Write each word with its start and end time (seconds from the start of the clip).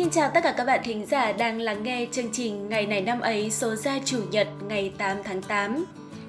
Xin 0.00 0.10
chào 0.10 0.30
tất 0.34 0.40
cả 0.44 0.54
các 0.56 0.64
bạn 0.64 0.80
thính 0.84 1.06
giả 1.06 1.32
đang 1.32 1.60
lắng 1.60 1.82
nghe 1.82 2.06
chương 2.12 2.32
trình 2.32 2.68
Ngày 2.68 2.86
này 2.86 3.00
năm 3.00 3.20
ấy 3.20 3.50
số 3.50 3.74
ra 3.74 3.98
Chủ 4.04 4.22
nhật 4.30 4.48
ngày 4.68 4.92
8 4.98 5.16
tháng 5.24 5.42
8. 5.42 5.84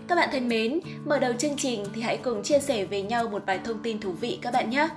Các 0.07 0.15
bạn 0.15 0.29
thân 0.31 0.47
mến, 0.49 0.79
mở 1.05 1.19
đầu 1.19 1.33
chương 1.33 1.57
trình 1.57 1.85
thì 1.93 2.01
hãy 2.01 2.17
cùng 2.17 2.43
chia 2.43 2.59
sẻ 2.59 2.85
với 2.85 3.01
nhau 3.01 3.27
một 3.27 3.43
vài 3.45 3.59
thông 3.63 3.83
tin 3.83 3.99
thú 3.99 4.11
vị 4.11 4.39
các 4.41 4.53
bạn 4.53 4.69
nhé. 4.69 4.89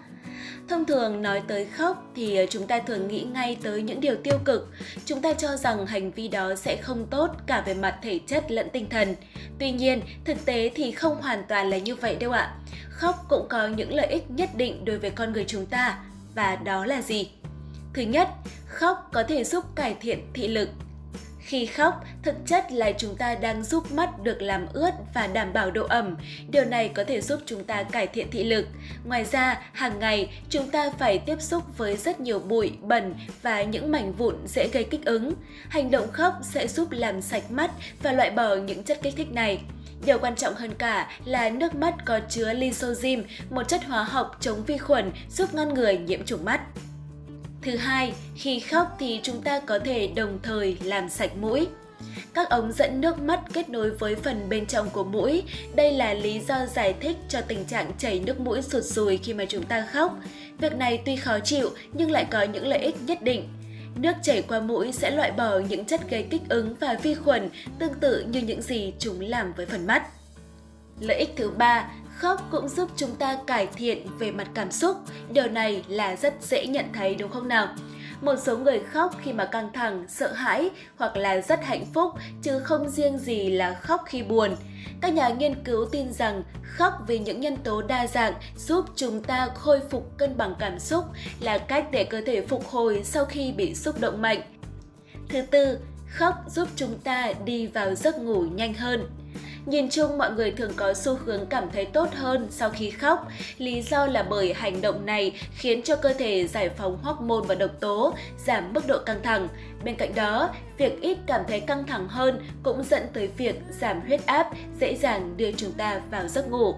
Thông 0.69 0.85
thường 0.85 1.23
nói 1.23 1.43
tới 1.49 1.65
khóc 1.65 2.13
thì 2.17 2.37
ờ, 2.37 2.47
chúng 2.51 2.67
ta 2.67 2.79
thường 2.79 3.09
nghĩ 3.09 3.27
ngay 3.35 3.57
tới 3.63 3.83
những 3.83 4.01
điều 4.01 4.17
tiêu 4.17 4.39
cực. 4.45 4.71
Chúng 5.05 5.21
ta 5.21 5.33
cho 5.33 5.57
rằng 5.57 5.87
hành 5.87 6.11
vi 6.11 6.29
đó 6.29 6.55
sẽ 6.55 6.77
không 6.77 7.07
tốt 7.07 7.31
cả 7.47 7.63
về 7.67 7.75
mặt 7.75 7.99
thể 8.03 8.21
chất 8.27 8.51
lẫn 8.51 8.69
tinh 8.73 8.89
thần. 8.91 9.15
Tuy 9.59 9.71
nhiên, 9.71 10.01
thực 10.25 10.45
tế 10.45 10.71
thì 10.75 10.93
không 10.93 11.23
hoàn 11.23 11.45
toàn 11.49 11.71
là 11.71 11.79
như 11.79 11.95
vậy 11.97 12.17
đâu 12.17 12.31
ạ. 12.31 12.55
Khóc 12.91 13.27
cũng 13.29 13.47
có 13.49 13.69
những 13.69 13.95
lợi 13.95 14.07
ích 14.07 14.31
nhất 14.31 14.51
định 14.57 14.85
đối 14.85 14.99
với 14.99 15.11
con 15.11 15.33
người 15.33 15.45
chúng 15.49 15.67
ta. 15.67 15.99
Và 16.35 16.57
đó 16.57 16.87
là 16.87 17.03
gì? 17.03 17.31
Thứ 17.95 18.03
nhất, 18.03 18.29
khóc 18.75 19.11
có 19.13 19.23
thể 19.23 19.45
giúp 19.45 19.65
cải 19.75 19.97
thiện 20.01 20.19
thị 20.35 20.49
lực. 20.49 20.69
Khi 21.39 21.67
khóc, 21.67 22.05
thực 22.23 22.35
chất 22.47 22.73
là 22.73 22.93
chúng 22.99 23.17
ta 23.17 23.35
đang 23.35 23.65
giúp 23.65 23.93
mắt 23.93 24.23
được 24.23 24.43
làm 24.43 24.67
ướt 24.73 24.91
và 25.15 25.27
đảm 25.27 25.53
bảo 25.53 25.71
độ 25.71 25.87
ẩm. 25.87 26.17
Điều 26.51 26.65
này 26.65 26.89
có 26.89 27.05
thể 27.05 27.21
giúp 27.21 27.41
chúng 27.47 27.65
ta 27.65 27.83
cải 27.83 28.07
thiện 28.07 28.31
thị 28.31 28.45
lực. 28.45 28.67
Ngoài 29.05 29.25
ra, 29.25 29.63
hàng 29.73 29.99
ngày 29.99 30.43
chúng 30.51 30.71
ta 30.71 30.91
phải 30.99 31.19
tiếp 31.19 31.37
xúc 31.41 31.63
với 31.77 31.97
rất 31.97 32.21
nhiều 32.21 32.39
bụi, 32.39 32.73
bẩn 32.81 33.15
và 33.43 33.63
những 33.63 33.93
mảnh 33.93 34.13
vụn 34.13 34.37
dễ 34.47 34.69
gây 34.73 34.85
kích 34.85 35.05
ứng. 35.05 35.35
Hành 35.69 35.91
động 35.91 36.13
khóc 36.13 36.35
sẽ 36.43 36.67
giúp 36.67 36.91
làm 36.91 37.23
sạch 37.23 37.51
mắt 37.51 37.71
và 38.03 38.13
loại 38.13 38.31
bỏ 38.31 38.55
những 38.55 38.83
chất 38.83 38.99
kích 39.03 39.15
thích 39.17 39.33
này. 39.33 39.61
Điều 40.07 40.19
quan 40.19 40.37
trọng 40.37 40.55
hơn 40.55 40.75
cả 40.79 41.11
là 41.25 41.51
nước 41.51 41.75
mắt 41.75 41.95
có 42.05 42.21
chứa 42.29 42.53
lysozyme, 42.55 43.23
một 43.51 43.69
chất 43.69 43.85
hóa 43.85 44.05
học 44.05 44.37
chống 44.41 44.65
vi 44.65 44.79
khuẩn 44.79 45.13
giúp 45.31 45.55
ngăn 45.55 45.75
ngừa 45.75 45.91
nhiễm 45.91 46.25
trùng 46.25 46.45
mắt. 46.45 46.61
Thứ 47.65 47.77
hai, 47.77 48.13
khi 48.37 48.61
khóc 48.61 48.97
thì 48.99 49.21
chúng 49.23 49.43
ta 49.43 49.61
có 49.61 49.79
thể 49.79 50.07
đồng 50.07 50.39
thời 50.43 50.77
làm 50.85 51.09
sạch 51.09 51.37
mũi. 51.37 51.67
Các 52.35 52.51
ống 52.51 52.73
dẫn 52.73 53.01
nước 53.01 53.21
mắt 53.21 53.41
kết 53.53 53.69
nối 53.69 53.91
với 53.91 54.15
phần 54.15 54.49
bên 54.49 54.67
trong 54.67 54.91
của 54.91 55.05
mũi. 55.05 55.43
Đây 55.75 55.93
là 55.93 56.15
lý 56.15 56.41
do 56.41 56.67
giải 56.67 56.95
thích 57.01 57.17
cho 57.29 57.41
tình 57.41 57.65
trạng 57.65 57.93
chảy 57.99 58.21
nước 58.21 58.41
mũi 58.41 58.63
sụt 58.63 58.85
sùi 58.85 59.17
khi 59.17 59.35
mà 59.35 59.45
chúng 59.49 59.63
ta 59.63 59.87
khóc. 59.93 60.19
Việc 60.59 60.75
này 60.77 61.03
tuy 61.05 61.17
khó 61.17 61.39
chịu 61.39 61.71
nhưng 61.93 62.11
lại 62.11 62.27
có 62.31 62.43
những 62.43 62.67
lợi 62.67 62.79
ích 62.79 62.97
nhất 63.07 63.23
định. 63.23 63.49
Nước 63.97 64.13
chảy 64.23 64.43
qua 64.43 64.61
mũi 64.61 64.93
sẽ 64.93 65.11
loại 65.11 65.33
bỏ 65.33 65.59
những 65.59 65.85
chất 65.85 66.11
gây 66.11 66.23
kích 66.31 66.43
ứng 66.49 66.75
và 66.81 66.97
vi 67.03 67.15
khuẩn 67.15 67.51
tương 67.79 67.95
tự 67.95 68.25
như 68.29 68.41
những 68.41 68.63
gì 68.63 68.93
chúng 68.99 69.21
làm 69.21 69.53
với 69.53 69.67
phần 69.67 69.87
mắt. 69.87 70.03
Lợi 71.01 71.19
ích 71.19 71.31
thứ 71.37 71.51
ba, 71.51 71.91
khóc 72.17 72.41
cũng 72.51 72.69
giúp 72.69 72.91
chúng 72.97 73.17
ta 73.17 73.39
cải 73.47 73.67
thiện 73.67 74.07
về 74.19 74.31
mặt 74.31 74.49
cảm 74.55 74.71
xúc. 74.71 74.97
Điều 75.33 75.49
này 75.49 75.85
là 75.89 76.17
rất 76.17 76.35
dễ 76.43 76.67
nhận 76.67 76.85
thấy 76.93 77.15
đúng 77.15 77.31
không 77.31 77.49
nào? 77.49 77.69
Một 78.21 78.35
số 78.43 78.59
người 78.59 78.81
khóc 78.81 79.15
khi 79.23 79.33
mà 79.33 79.45
căng 79.45 79.73
thẳng, 79.73 80.05
sợ 80.09 80.33
hãi 80.33 80.71
hoặc 80.97 81.17
là 81.17 81.41
rất 81.41 81.65
hạnh 81.65 81.85
phúc 81.95 82.13
chứ 82.43 82.61
không 82.61 82.89
riêng 82.89 83.19
gì 83.19 83.51
là 83.51 83.75
khóc 83.75 84.03
khi 84.07 84.23
buồn. 84.23 84.57
Các 85.01 85.13
nhà 85.13 85.29
nghiên 85.29 85.65
cứu 85.65 85.85
tin 85.93 86.13
rằng 86.13 86.43
khóc 86.63 86.93
vì 87.07 87.19
những 87.19 87.41
nhân 87.41 87.57
tố 87.57 87.83
đa 87.83 88.07
dạng 88.07 88.35
giúp 88.57 88.85
chúng 88.97 89.23
ta 89.23 89.49
khôi 89.55 89.81
phục 89.91 90.19
cân 90.19 90.37
bằng 90.37 90.55
cảm 90.59 90.79
xúc 90.79 91.05
là 91.41 91.59
cách 91.59 91.87
để 91.91 92.05
cơ 92.05 92.21
thể 92.27 92.47
phục 92.47 92.69
hồi 92.69 93.01
sau 93.05 93.25
khi 93.25 93.53
bị 93.53 93.75
xúc 93.75 94.01
động 94.01 94.23
mạnh. 94.23 94.41
Thứ 95.29 95.43
tư, 95.43 95.79
khóc 96.09 96.35
giúp 96.49 96.69
chúng 96.77 96.99
ta 96.99 97.33
đi 97.45 97.67
vào 97.67 97.95
giấc 97.95 98.19
ngủ 98.19 98.43
nhanh 98.43 98.75
hơn. 98.75 99.07
Nhìn 99.67 99.89
chung 99.91 100.19
mọi 100.19 100.33
người 100.33 100.51
thường 100.51 100.73
có 100.77 100.95
xu 100.95 101.19
hướng 101.25 101.47
cảm 101.47 101.71
thấy 101.73 101.85
tốt 101.85 102.09
hơn 102.15 102.47
sau 102.51 102.71
khi 102.71 102.91
khóc. 102.91 103.29
Lý 103.59 103.83
do 103.83 104.07
là 104.07 104.23
bởi 104.23 104.53
hành 104.53 104.81
động 104.81 105.07
này 105.07 105.33
khiến 105.55 105.83
cho 105.83 105.97
cơ 105.97 106.13
thể 106.13 106.47
giải 106.47 106.69
phóng 106.69 106.99
hormone 107.03 107.47
và 107.49 107.55
độc 107.55 107.71
tố, 107.81 108.15
giảm 108.47 108.73
mức 108.73 108.87
độ 108.87 108.99
căng 109.07 109.23
thẳng. 109.23 109.49
Bên 109.85 109.97
cạnh 109.97 110.15
đó, 110.15 110.51
việc 110.79 111.01
ít 111.01 111.19
cảm 111.27 111.41
thấy 111.49 111.61
căng 111.61 111.87
thẳng 111.87 112.09
hơn 112.09 112.47
cũng 112.63 112.83
dẫn 112.83 113.03
tới 113.13 113.29
việc 113.37 113.61
giảm 113.81 114.01
huyết 114.01 114.27
áp, 114.27 114.51
dễ 114.81 114.95
dàng 114.95 115.37
đưa 115.37 115.53
chúng 115.53 115.73
ta 115.73 116.01
vào 116.11 116.29
giấc 116.29 116.51
ngủ. 116.51 116.75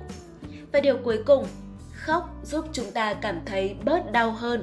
Và 0.73 0.81
điều 0.81 0.97
cuối 1.05 1.23
cùng, 1.27 1.47
khóc 1.93 2.31
giúp 2.45 2.65
chúng 2.73 2.91
ta 2.91 3.15
cảm 3.15 3.41
thấy 3.47 3.77
bớt 3.85 4.13
đau 4.13 4.31
hơn. 4.31 4.63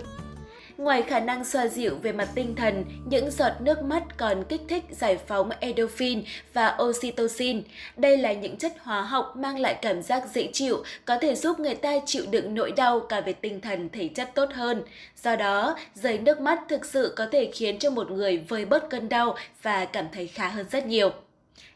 Ngoài 0.84 1.02
khả 1.02 1.20
năng 1.20 1.46
xoa 1.46 1.68
dịu 1.68 1.96
về 2.02 2.12
mặt 2.12 2.30
tinh 2.36 2.56
thần, 2.56 2.86
những 3.10 3.32
giọt 3.32 3.52
nước 3.60 3.84
mắt 3.84 4.04
còn 4.18 4.44
kích 4.50 4.62
thích 4.68 4.84
giải 4.90 5.18
phóng 5.28 5.50
endorphin 5.60 6.24
và 6.54 6.78
oxytocin. 6.84 7.64
Đây 7.98 8.18
là 8.18 8.34
những 8.34 8.58
chất 8.58 8.74
hóa 8.80 9.02
học 9.02 9.34
mang 9.36 9.60
lại 9.60 9.76
cảm 9.82 10.02
giác 10.02 10.24
dễ 10.34 10.50
chịu, 10.54 10.84
có 11.06 11.18
thể 11.18 11.36
giúp 11.36 11.60
người 11.60 11.76
ta 11.76 11.92
chịu 12.06 12.26
đựng 12.32 12.56
nỗi 12.56 12.72
đau 12.72 13.00
cả 13.00 13.22
về 13.22 13.34
tinh 13.34 13.62
thần 13.62 13.90
thể 13.90 14.08
chất 14.08 14.30
tốt 14.36 14.50
hơn. 14.54 14.84
Do 15.24 15.36
đó, 15.36 15.78
giấy 15.96 16.18
nước 16.18 16.42
mắt 16.42 16.60
thực 16.70 16.86
sự 16.86 17.14
có 17.16 17.26
thể 17.32 17.52
khiến 17.54 17.80
cho 17.80 17.90
một 17.90 18.12
người 18.12 18.38
vơi 18.38 18.66
bớt 18.66 18.90
cơn 18.90 19.10
đau 19.10 19.36
và 19.62 19.86
cảm 19.86 20.06
thấy 20.14 20.28
khá 20.28 20.48
hơn 20.48 20.66
rất 20.72 20.86
nhiều. 20.86 21.10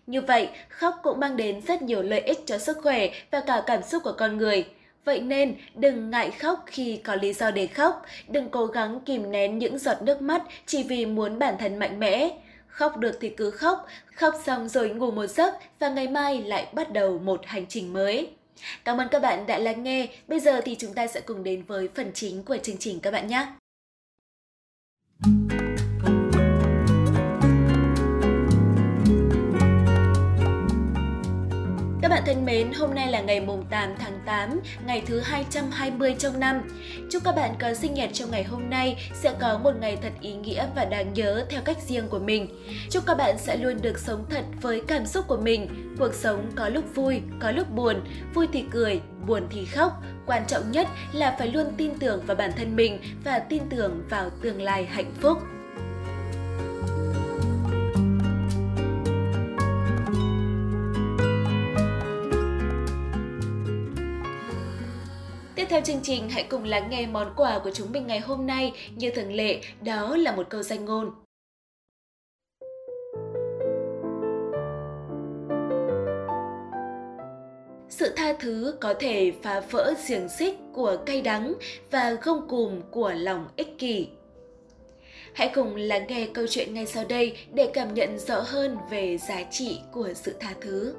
Như 0.07 0.22
vậy, 0.22 0.50
khóc 0.69 0.95
cũng 1.03 1.19
mang 1.19 1.38
đến 1.38 1.62
rất 1.68 1.81
nhiều 1.81 2.01
lợi 2.01 2.19
ích 2.19 2.39
cho 2.45 2.57
sức 2.57 2.78
khỏe 2.84 3.09
và 3.31 3.39
cả 3.39 3.63
cảm 3.68 3.84
xúc 3.84 4.03
của 4.03 4.13
con 4.18 4.38
người. 4.38 4.66
Vậy 5.07 5.19
nên, 5.19 5.56
đừng 5.75 6.09
ngại 6.09 6.31
khóc 6.31 6.63
khi 6.66 7.00
có 7.03 7.16
lý 7.16 7.34
do 7.34 7.51
để 7.51 7.68
khóc, 7.68 8.06
đừng 8.28 8.50
cố 8.50 8.66
gắng 8.66 9.00
kìm 9.06 9.31
nén 9.31 9.57
những 9.57 9.78
giọt 9.78 10.01
nước 10.01 10.22
mắt 10.22 10.44
chỉ 10.66 10.84
vì 10.84 11.06
muốn 11.06 11.40
bản 11.40 11.56
thân 11.59 11.79
mạnh 11.79 12.00
mẽ. 12.00 12.29
Khóc 12.68 12.97
được 12.97 13.18
thì 13.22 13.29
cứ 13.29 13.51
khóc, 13.51 13.88
khóc 14.16 14.34
xong 14.45 14.69
rồi 14.69 14.90
ngủ 14.90 15.12
một 15.12 15.28
giấc 15.28 15.53
và 15.79 15.90
ngày 15.90 16.07
mai 16.07 16.41
lại 16.41 16.68
bắt 16.73 16.94
đầu 16.94 17.19
một 17.19 17.41
hành 17.45 17.66
trình 17.69 17.94
mới. 17.94 18.29
Cảm 18.85 18.97
ơn 18.97 19.07
các 19.12 19.22
bạn 19.22 19.47
đã 19.47 19.59
lắng 19.59 19.84
nghe. 19.84 20.07
Bây 20.28 20.40
giờ 20.40 20.62
thì 20.66 20.75
chúng 20.79 20.94
ta 20.94 21.07
sẽ 21.07 21.22
cùng 21.22 21.44
đến 21.44 21.63
với 21.63 21.89
phần 21.95 22.12
chính 22.13 22.44
của 22.44 22.57
chương 22.57 22.78
trình 22.78 23.00
các 23.00 23.12
bạn 23.12 23.28
nhé. 23.28 23.47
Bạn 32.18 32.26
thân 32.26 32.46
mến, 32.46 32.72
hôm 32.80 32.96
nay 32.96 33.12
là 33.12 33.22
ngày 33.22 33.42
mùng 33.42 33.66
8 33.70 33.96
tháng 34.00 34.20
8, 34.26 34.62
ngày 34.86 35.04
thứ 35.06 35.20
220 35.20 36.16
trong 36.20 36.40
năm. 36.40 36.62
Chúc 37.10 37.24
các 37.24 37.36
bạn 37.36 37.56
có 37.60 37.74
sinh 37.74 37.94
nhật 37.94 38.10
trong 38.14 38.32
ngày 38.32 38.44
hôm 38.44 38.70
nay 38.70 39.10
sẽ 39.14 39.34
có 39.40 39.58
một 39.58 39.72
ngày 39.82 39.98
thật 40.02 40.14
ý 40.22 40.34
nghĩa 40.34 40.66
và 40.76 40.86
đáng 40.86 41.14
nhớ 41.14 41.46
theo 41.50 41.62
cách 41.66 41.78
riêng 41.88 42.08
của 42.10 42.20
mình. 42.20 42.64
Chúc 42.90 43.04
các 43.06 43.18
bạn 43.18 43.38
sẽ 43.38 43.58
luôn 43.58 43.78
được 43.82 44.00
sống 44.00 44.26
thật 44.30 44.46
với 44.62 44.82
cảm 44.88 45.06
xúc 45.06 45.26
của 45.28 45.38
mình. 45.38 45.96
Cuộc 46.00 46.14
sống 46.14 46.52
có 46.56 46.70
lúc 46.70 46.96
vui, 46.96 47.22
có 47.40 47.52
lúc 47.52 47.70
buồn, 47.76 48.02
vui 48.34 48.48
thì 48.54 48.64
cười, 48.72 49.02
buồn 49.28 49.44
thì 49.50 49.66
khóc. 49.66 49.92
Quan 50.26 50.44
trọng 50.48 50.72
nhất 50.72 50.88
là 51.14 51.36
phải 51.40 51.48
luôn 51.48 51.66
tin 51.78 51.92
tưởng 52.00 52.26
vào 52.26 52.38
bản 52.38 52.52
thân 52.56 52.76
mình 52.76 53.00
và 53.24 53.40
tin 53.40 53.64
tưởng 53.70 54.04
vào 54.10 54.30
tương 54.42 54.62
lai 54.62 54.86
hạnh 54.86 55.12
phúc. 55.22 55.38
Theo 65.70 65.82
chương 65.82 66.00
trình, 66.04 66.30
hãy 66.30 66.44
cùng 66.50 66.64
lắng 66.64 66.90
nghe 66.90 67.08
món 67.08 67.34
quà 67.36 67.60
của 67.64 67.72
chúng 67.74 67.92
mình 67.92 68.08
ngày 68.08 68.20
hôm 68.20 68.48
nay. 68.48 68.72
Như 68.96 69.12
thường 69.12 69.34
lệ, 69.34 69.62
đó 69.82 70.18
là 70.18 70.36
một 70.36 70.50
câu 70.50 70.64
danh 70.64 70.86
ngôn. 70.86 71.12
Sự 77.90 78.14
tha 78.16 78.34
thứ 78.40 78.76
có 78.82 78.94
thể 79.00 79.34
phá 79.44 79.60
vỡ 79.60 79.94
xiềng 79.98 80.30
xích 80.30 80.56
của 80.74 80.98
cay 81.06 81.22
đắng 81.22 81.54
và 81.92 82.12
gông 82.12 82.48
cùm 82.48 82.82
của 82.92 83.12
lòng 83.12 83.48
ích 83.56 83.80
kỷ. 83.80 84.08
Hãy 85.34 85.52
cùng 85.56 85.76
lắng 85.76 86.06
nghe 86.08 86.28
câu 86.34 86.46
chuyện 86.50 86.74
ngay 86.74 86.86
sau 86.86 87.04
đây 87.10 87.38
để 87.54 87.72
cảm 87.74 87.94
nhận 87.94 88.20
rõ 88.20 88.40
hơn 88.40 88.78
về 88.92 89.18
giá 89.18 89.44
trị 89.52 89.80
của 89.94 90.10
sự 90.16 90.36
tha 90.40 90.54
thứ. 90.62 90.96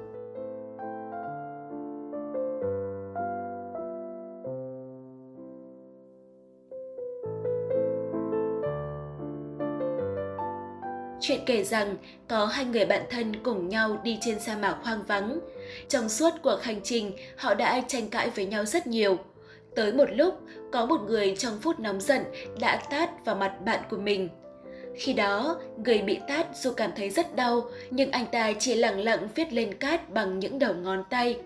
Chuyện 11.29 11.45
kể 11.45 11.63
rằng 11.63 11.95
có 12.27 12.45
hai 12.45 12.65
người 12.65 12.85
bạn 12.85 13.01
thân 13.09 13.33
cùng 13.43 13.69
nhau 13.69 13.99
đi 14.03 14.17
trên 14.21 14.39
sa 14.39 14.57
mạc 14.57 14.77
hoang 14.83 15.03
vắng. 15.03 15.39
Trong 15.87 16.09
suốt 16.09 16.29
cuộc 16.43 16.63
hành 16.63 16.79
trình, 16.83 17.11
họ 17.37 17.53
đã 17.53 17.81
tranh 17.87 18.07
cãi 18.07 18.29
với 18.29 18.45
nhau 18.45 18.65
rất 18.65 18.87
nhiều. 18.87 19.17
Tới 19.75 19.93
một 19.93 20.05
lúc, 20.11 20.39
có 20.71 20.85
một 20.85 21.01
người 21.07 21.35
trong 21.37 21.59
phút 21.61 21.79
nóng 21.79 22.01
giận 22.01 22.21
đã 22.59 22.81
tát 22.89 23.25
vào 23.25 23.35
mặt 23.35 23.53
bạn 23.65 23.79
của 23.89 23.97
mình. 23.97 24.29
Khi 24.95 25.13
đó, 25.13 25.59
người 25.77 26.01
bị 26.01 26.19
tát 26.27 26.47
dù 26.57 26.71
cảm 26.71 26.91
thấy 26.95 27.09
rất 27.09 27.35
đau, 27.35 27.69
nhưng 27.91 28.11
anh 28.11 28.25
ta 28.31 28.53
chỉ 28.59 28.75
lặng 28.75 28.99
lặng 28.99 29.27
viết 29.35 29.53
lên 29.53 29.73
cát 29.73 30.09
bằng 30.13 30.39
những 30.39 30.59
đầu 30.59 30.73
ngón 30.73 31.03
tay. 31.09 31.39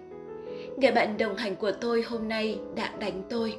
Người 0.77 0.91
bạn 0.91 1.17
đồng 1.17 1.35
hành 1.35 1.55
của 1.55 1.71
tôi 1.71 2.01
hôm 2.01 2.27
nay 2.27 2.57
đã 2.75 2.91
đánh 2.99 3.21
tôi. 3.29 3.55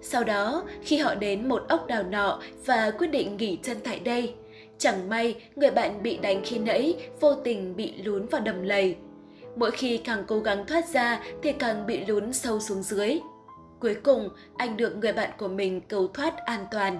Sau 0.00 0.24
đó, 0.24 0.64
khi 0.82 0.96
họ 0.96 1.14
đến 1.14 1.48
một 1.48 1.62
ốc 1.68 1.86
đào 1.86 2.02
nọ 2.02 2.40
và 2.64 2.90
quyết 2.98 3.10
định 3.10 3.36
nghỉ 3.36 3.58
chân 3.62 3.76
tại 3.84 3.98
đây, 3.98 4.34
Chẳng 4.82 5.08
may, 5.08 5.36
người 5.56 5.70
bạn 5.70 6.02
bị 6.02 6.16
đánh 6.16 6.40
khi 6.44 6.58
nãy 6.58 6.94
vô 7.20 7.34
tình 7.34 7.76
bị 7.76 7.94
lún 8.02 8.26
vào 8.26 8.40
đầm 8.40 8.62
lầy. 8.62 8.96
Mỗi 9.56 9.70
khi 9.70 9.98
càng 9.98 10.24
cố 10.26 10.40
gắng 10.40 10.66
thoát 10.66 10.88
ra 10.88 11.22
thì 11.42 11.52
càng 11.52 11.86
bị 11.86 12.04
lún 12.06 12.32
sâu 12.32 12.60
xuống 12.60 12.82
dưới. 12.82 13.20
Cuối 13.80 13.94
cùng, 14.02 14.28
anh 14.56 14.76
được 14.76 14.96
người 14.96 15.12
bạn 15.12 15.30
của 15.38 15.48
mình 15.48 15.80
cứu 15.80 16.08
thoát 16.08 16.36
an 16.36 16.66
toàn. 16.70 16.98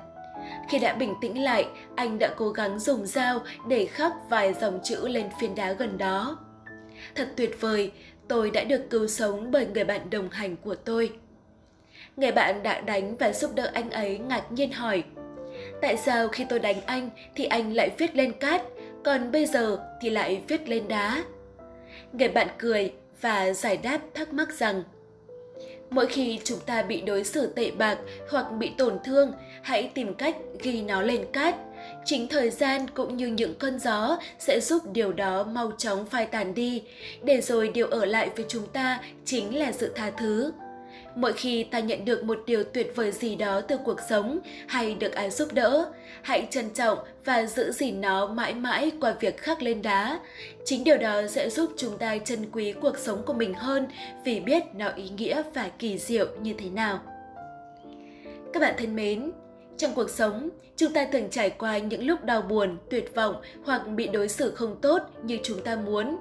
Khi 0.69 0.79
đã 0.79 0.95
bình 0.95 1.15
tĩnh 1.21 1.45
lại, 1.45 1.67
anh 1.97 2.19
đã 2.19 2.35
cố 2.37 2.49
gắng 2.51 2.79
dùng 2.79 3.07
dao 3.07 3.41
để 3.69 3.87
khắc 3.87 4.13
vài 4.31 4.55
dòng 4.55 4.81
chữ 4.85 5.09
lên 5.09 5.27
phiến 5.41 5.55
đá 5.55 5.73
gần 5.73 5.99
đó. 5.99 6.39
Thật 7.15 7.29
tuyệt 7.37 7.61
vời, 7.61 7.93
tôi 8.29 8.51
đã 8.51 8.65
được 8.65 8.91
cứu 8.91 9.07
sống 9.07 9.51
bởi 9.51 9.67
người 9.67 9.85
bạn 9.85 10.11
đồng 10.11 10.31
hành 10.31 10.57
của 10.57 10.75
tôi. 10.75 11.13
Người 12.17 12.33
bạn 12.33 12.63
đã 12.63 12.81
đánh 12.81 13.17
và 13.17 13.33
giúp 13.33 13.51
đỡ 13.55 13.71
anh 13.75 13.91
ấy 13.91 14.19
ngạc 14.19 14.53
nhiên 14.53 14.73
hỏi 14.73 15.05
Tại 15.83 15.97
sao 15.97 16.29
khi 16.29 16.45
tôi 16.49 16.59
đánh 16.59 16.81
anh 16.87 17.11
thì 17.35 17.45
anh 17.45 17.73
lại 17.73 17.91
viết 17.99 18.17
lên 18.17 18.33
cát, 18.33 18.63
còn 19.05 19.33
bây 19.33 19.47
giờ 19.47 19.79
thì 20.01 20.11
lại 20.11 20.43
viết 20.49 20.69
lên 20.69 20.89
đá? 20.89 21.25
Người 22.13 22.29
bạn 22.29 22.49
cười 22.59 22.93
và 23.21 23.53
giải 23.53 23.77
đáp 23.77 23.99
thắc 24.15 24.33
mắc 24.33 24.53
rằng 24.53 24.83
Mỗi 25.91 26.07
khi 26.07 26.41
chúng 26.45 26.59
ta 26.67 26.83
bị 26.83 27.01
đối 27.01 27.25
xử 27.25 27.47
tệ 27.47 27.71
bạc 27.71 27.99
hoặc 28.31 28.47
bị 28.59 28.71
tổn 28.79 28.99
thương, 29.05 29.33
hãy 29.63 29.91
tìm 29.95 30.15
cách 30.15 30.37
ghi 30.63 30.83
nó 30.83 31.03
lên 31.03 31.25
cát. 31.33 31.55
Chính 32.05 32.29
thời 32.29 32.51
gian 32.51 32.87
cũng 32.95 33.17
như 33.17 33.27
những 33.27 33.55
cơn 33.55 33.79
gió 33.79 34.19
sẽ 34.39 34.61
giúp 34.61 34.83
điều 34.93 35.13
đó 35.13 35.45
mau 35.45 35.73
chóng 35.79 36.07
phai 36.07 36.27
tàn 36.27 36.55
đi, 36.55 36.83
để 37.23 37.41
rồi 37.41 37.69
điều 37.69 37.87
ở 37.87 38.05
lại 38.05 38.31
với 38.37 38.45
chúng 38.49 38.67
ta 38.67 39.01
chính 39.25 39.59
là 39.59 39.73
sự 39.73 39.93
tha 39.95 40.11
thứ. 40.11 40.53
Mỗi 41.15 41.33
khi 41.33 41.65
ta 41.65 41.79
nhận 41.79 42.05
được 42.05 42.25
một 42.25 42.39
điều 42.47 42.65
tuyệt 42.65 42.93
vời 42.95 43.13
gì 43.13 43.37
đó 43.37 43.61
từ 43.61 43.77
cuộc 43.85 44.01
sống 44.09 44.39
hay 44.67 44.95
được 44.95 45.13
ai 45.13 45.31
giúp 45.31 45.49
đỡ, 45.53 45.93
hãy 46.23 46.47
trân 46.51 46.71
trọng 46.71 46.99
và 47.25 47.47
giữ 47.47 47.73
gìn 47.73 48.01
nó 48.01 48.27
mãi 48.27 48.55
mãi 48.55 48.91
qua 49.01 49.15
việc 49.21 49.37
khắc 49.37 49.63
lên 49.63 49.83
đá. 49.83 50.21
Chính 50.65 50.85
điều 50.85 50.99
đó 50.99 51.27
sẽ 51.27 51.51
giúp 51.51 51.73
chúng 51.77 51.99
ta 51.99 52.19
trân 52.19 52.39
quý 52.53 52.75
cuộc 52.81 52.99
sống 52.99 53.23
của 53.27 53.33
mình 53.33 53.55
hơn 53.55 53.87
vì 54.25 54.41
biết 54.41 54.63
nó 54.75 54.89
ý 54.97 55.09
nghĩa 55.09 55.43
và 55.55 55.71
kỳ 55.79 55.99
diệu 55.99 56.27
như 56.43 56.55
thế 56.59 56.71
nào. 56.71 57.01
Các 58.53 58.61
bạn 58.61 58.75
thân 58.79 58.97
mến, 58.97 59.33
trong 59.77 59.95
cuộc 59.95 60.11
sống, 60.11 60.49
chúng 60.77 60.93
ta 60.93 61.07
thường 61.13 61.31
trải 61.31 61.51
qua 61.51 61.79
những 61.79 62.07
lúc 62.07 62.25
đau 62.25 62.43
buồn, 62.43 62.77
tuyệt 62.91 63.15
vọng 63.15 63.37
hoặc 63.65 63.87
bị 63.87 64.07
đối 64.07 64.29
xử 64.29 64.51
không 64.55 64.81
tốt 64.81 65.03
như 65.23 65.39
chúng 65.43 65.61
ta 65.65 65.77
muốn. 65.77 66.17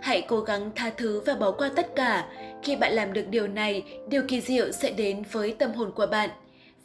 Hãy 0.00 0.24
cố 0.28 0.40
gắng 0.40 0.70
tha 0.74 0.90
thứ 0.96 1.20
và 1.20 1.34
bỏ 1.34 1.50
qua 1.50 1.70
tất 1.76 1.96
cả. 1.96 2.28
Khi 2.62 2.76
bạn 2.76 2.92
làm 2.92 3.12
được 3.12 3.28
điều 3.30 3.48
này, 3.48 3.84
điều 4.08 4.22
kỳ 4.28 4.40
diệu 4.40 4.72
sẽ 4.72 4.90
đến 4.90 5.22
với 5.32 5.56
tâm 5.58 5.72
hồn 5.72 5.92
của 5.92 6.06
bạn. 6.06 6.30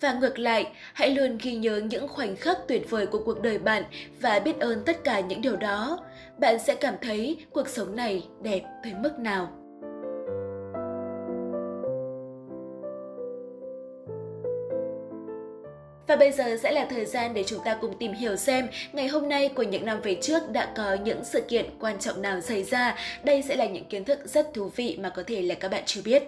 Và 0.01 0.13
ngược 0.13 0.39
lại, 0.39 0.67
hãy 0.93 1.09
luôn 1.09 1.37
ghi 1.41 1.55
nhớ 1.55 1.77
những 1.77 2.07
khoảnh 2.07 2.35
khắc 2.35 2.57
tuyệt 2.67 2.89
vời 2.89 3.05
của 3.05 3.19
cuộc 3.25 3.41
đời 3.41 3.57
bạn 3.57 3.83
và 4.21 4.39
biết 4.39 4.59
ơn 4.59 4.83
tất 4.85 5.03
cả 5.03 5.19
những 5.19 5.41
điều 5.41 5.55
đó. 5.55 5.99
Bạn 6.39 6.59
sẽ 6.59 6.75
cảm 6.75 6.95
thấy 7.01 7.45
cuộc 7.51 7.67
sống 7.67 7.95
này 7.95 8.27
đẹp 8.41 8.61
tới 8.83 8.93
mức 8.93 9.19
nào. 9.19 9.60
Và 16.11 16.17
bây 16.17 16.31
giờ 16.31 16.57
sẽ 16.63 16.71
là 16.71 16.87
thời 16.89 17.05
gian 17.05 17.33
để 17.33 17.43
chúng 17.47 17.63
ta 17.65 17.77
cùng 17.81 17.97
tìm 17.99 18.13
hiểu 18.13 18.35
xem 18.35 18.67
ngày 18.93 19.07
hôm 19.07 19.29
nay 19.29 19.49
của 19.49 19.63
những 19.63 19.85
năm 19.85 20.01
về 20.01 20.17
trước 20.21 20.51
đã 20.51 20.73
có 20.75 20.93
những 21.03 21.23
sự 21.25 21.41
kiện 21.49 21.65
quan 21.79 21.99
trọng 21.99 22.21
nào 22.21 22.41
xảy 22.41 22.63
ra. 22.63 22.95
Đây 23.23 23.41
sẽ 23.41 23.55
là 23.55 23.65
những 23.65 23.85
kiến 23.85 24.05
thức 24.05 24.19
rất 24.25 24.47
thú 24.53 24.71
vị 24.75 24.97
mà 25.01 25.09
có 25.09 25.23
thể 25.27 25.41
là 25.41 25.55
các 25.55 25.71
bạn 25.71 25.83
chưa 25.85 26.01
biết. 26.01 26.23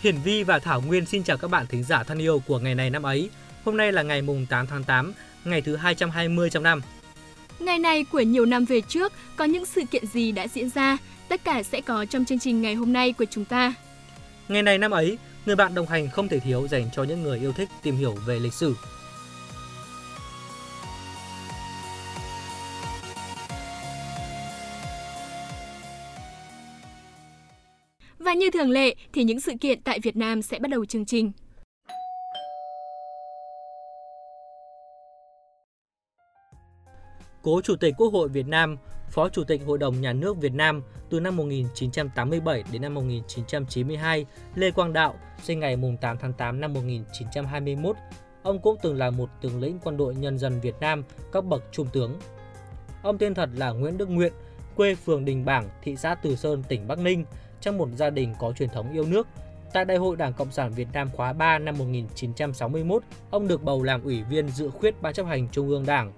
Hiển 0.00 0.16
Vi 0.24 0.42
và 0.42 0.58
Thảo 0.58 0.80
Nguyên 0.80 1.06
xin 1.06 1.22
chào 1.22 1.36
các 1.36 1.48
bạn 1.48 1.66
thính 1.66 1.84
giả 1.84 2.02
thân 2.02 2.18
yêu 2.18 2.42
của 2.46 2.58
ngày 2.58 2.74
này 2.74 2.90
năm 2.90 3.02
ấy. 3.02 3.30
Hôm 3.64 3.76
nay 3.76 3.92
là 3.92 4.02
ngày 4.02 4.22
mùng 4.22 4.46
8 4.50 4.66
tháng 4.66 4.84
8, 4.84 5.14
ngày 5.44 5.60
thứ 5.60 5.76
220 5.76 6.50
trong 6.50 6.62
năm. 6.62 6.80
Ngày 7.60 7.78
này 7.78 8.04
của 8.04 8.20
nhiều 8.20 8.46
năm 8.46 8.64
về 8.64 8.80
trước 8.80 9.12
có 9.36 9.44
những 9.44 9.66
sự 9.66 9.82
kiện 9.90 10.06
gì 10.06 10.32
đã 10.32 10.48
diễn 10.48 10.70
ra, 10.70 10.98
tất 11.28 11.44
cả 11.44 11.62
sẽ 11.62 11.80
có 11.80 12.04
trong 12.04 12.24
chương 12.24 12.38
trình 12.38 12.62
ngày 12.62 12.74
hôm 12.74 12.92
nay 12.92 13.12
của 13.12 13.24
chúng 13.24 13.44
ta. 13.44 13.74
Ngày 14.48 14.62
này 14.62 14.78
năm 14.78 14.90
ấy, 14.90 15.18
người 15.46 15.56
bạn 15.56 15.74
đồng 15.74 15.86
hành 15.86 16.08
không 16.10 16.28
thể 16.28 16.40
thiếu 16.40 16.68
dành 16.68 16.88
cho 16.94 17.02
những 17.04 17.22
người 17.22 17.38
yêu 17.38 17.52
thích 17.52 17.68
tìm 17.82 17.96
hiểu 17.96 18.14
về 18.26 18.38
lịch 18.38 18.52
sử. 18.52 18.74
Và 28.18 28.34
như 28.34 28.50
thường 28.50 28.70
lệ 28.70 28.94
thì 29.12 29.24
những 29.24 29.40
sự 29.40 29.52
kiện 29.60 29.82
tại 29.82 30.00
Việt 30.00 30.16
Nam 30.16 30.42
sẽ 30.42 30.58
bắt 30.58 30.70
đầu 30.70 30.84
chương 30.84 31.04
trình. 31.04 31.32
Cố 37.44 37.60
Chủ 37.60 37.76
tịch 37.76 37.94
Quốc 37.98 38.12
hội 38.12 38.28
Việt 38.28 38.46
Nam, 38.46 38.76
Phó 39.10 39.28
Chủ 39.28 39.44
tịch 39.44 39.62
Hội 39.66 39.78
đồng 39.78 40.00
Nhà 40.00 40.12
nước 40.12 40.36
Việt 40.36 40.54
Nam 40.54 40.82
từ 41.10 41.20
năm 41.20 41.36
1987 41.36 42.64
đến 42.72 42.82
năm 42.82 42.94
1992, 42.94 44.26
Lê 44.54 44.70
Quang 44.70 44.92
Đạo, 44.92 45.14
sinh 45.42 45.60
ngày 45.60 45.76
8 46.00 46.16
tháng 46.18 46.32
8 46.32 46.60
năm 46.60 46.72
1921. 46.72 47.96
Ông 48.42 48.58
cũng 48.58 48.76
từng 48.82 48.96
là 48.96 49.10
một 49.10 49.28
tướng 49.40 49.60
lĩnh 49.60 49.78
quân 49.84 49.96
đội 49.96 50.14
nhân 50.14 50.38
dân 50.38 50.60
Việt 50.60 50.74
Nam, 50.80 51.02
các 51.32 51.44
bậc 51.44 51.62
trung 51.72 51.86
tướng. 51.92 52.18
Ông 53.02 53.18
tên 53.18 53.34
thật 53.34 53.50
là 53.54 53.70
Nguyễn 53.70 53.98
Đức 53.98 54.10
Nguyện, 54.10 54.32
quê 54.76 54.94
phường 54.94 55.24
Đình 55.24 55.44
Bảng, 55.44 55.68
thị 55.82 55.96
xã 55.96 56.14
Từ 56.14 56.36
Sơn, 56.36 56.62
tỉnh 56.68 56.88
Bắc 56.88 56.98
Ninh, 56.98 57.24
trong 57.60 57.78
một 57.78 57.88
gia 57.96 58.10
đình 58.10 58.34
có 58.38 58.52
truyền 58.52 58.68
thống 58.68 58.92
yêu 58.92 59.04
nước. 59.04 59.26
Tại 59.72 59.84
Đại 59.84 59.96
hội 59.96 60.16
Đảng 60.16 60.32
Cộng 60.32 60.52
sản 60.52 60.72
Việt 60.72 60.88
Nam 60.92 61.10
khóa 61.12 61.32
3 61.32 61.58
năm 61.58 61.78
1961, 61.78 63.02
ông 63.30 63.48
được 63.48 63.62
bầu 63.62 63.82
làm 63.82 64.02
ủy 64.02 64.22
viên 64.22 64.48
dự 64.48 64.70
khuyết 64.70 65.02
Ban 65.02 65.14
chấp 65.14 65.26
hành 65.26 65.48
Trung 65.52 65.68
ương 65.68 65.86
Đảng 65.86 66.12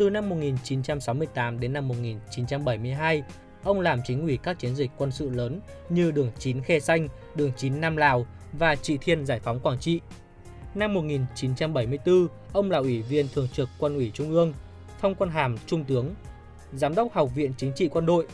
từ 0.00 0.10
năm 0.10 0.28
1968 0.28 1.60
đến 1.60 1.72
năm 1.72 1.88
1972, 1.88 3.22
ông 3.62 3.80
làm 3.80 4.00
chính 4.04 4.22
ủy 4.22 4.36
các 4.36 4.58
chiến 4.58 4.76
dịch 4.76 4.90
quân 4.96 5.10
sự 5.10 5.30
lớn 5.30 5.60
như 5.88 6.10
đường 6.10 6.30
9 6.38 6.62
Khe 6.62 6.80
Xanh, 6.80 7.08
đường 7.34 7.52
9 7.56 7.80
Nam 7.80 7.96
Lào 7.96 8.26
và 8.52 8.76
Trị 8.76 8.98
Thiên 9.00 9.26
giải 9.26 9.40
phóng 9.40 9.60
Quảng 9.60 9.78
Trị. 9.78 10.00
Năm 10.74 10.94
1974, 10.94 12.28
ông 12.52 12.70
là 12.70 12.78
ủy 12.78 13.02
viên 13.02 13.28
thường 13.28 13.48
trực 13.52 13.68
Quân 13.78 13.96
ủy 13.96 14.10
Trung 14.14 14.30
ương, 14.30 14.52
phong 15.00 15.14
quân 15.14 15.30
hàm 15.30 15.56
Trung 15.66 15.84
tướng, 15.84 16.14
Giám 16.72 16.94
đốc 16.94 17.12
Học 17.12 17.34
viện 17.34 17.52
Chính 17.56 17.72
trị 17.72 17.88
Quân 17.88 18.06
đội. 18.06 18.26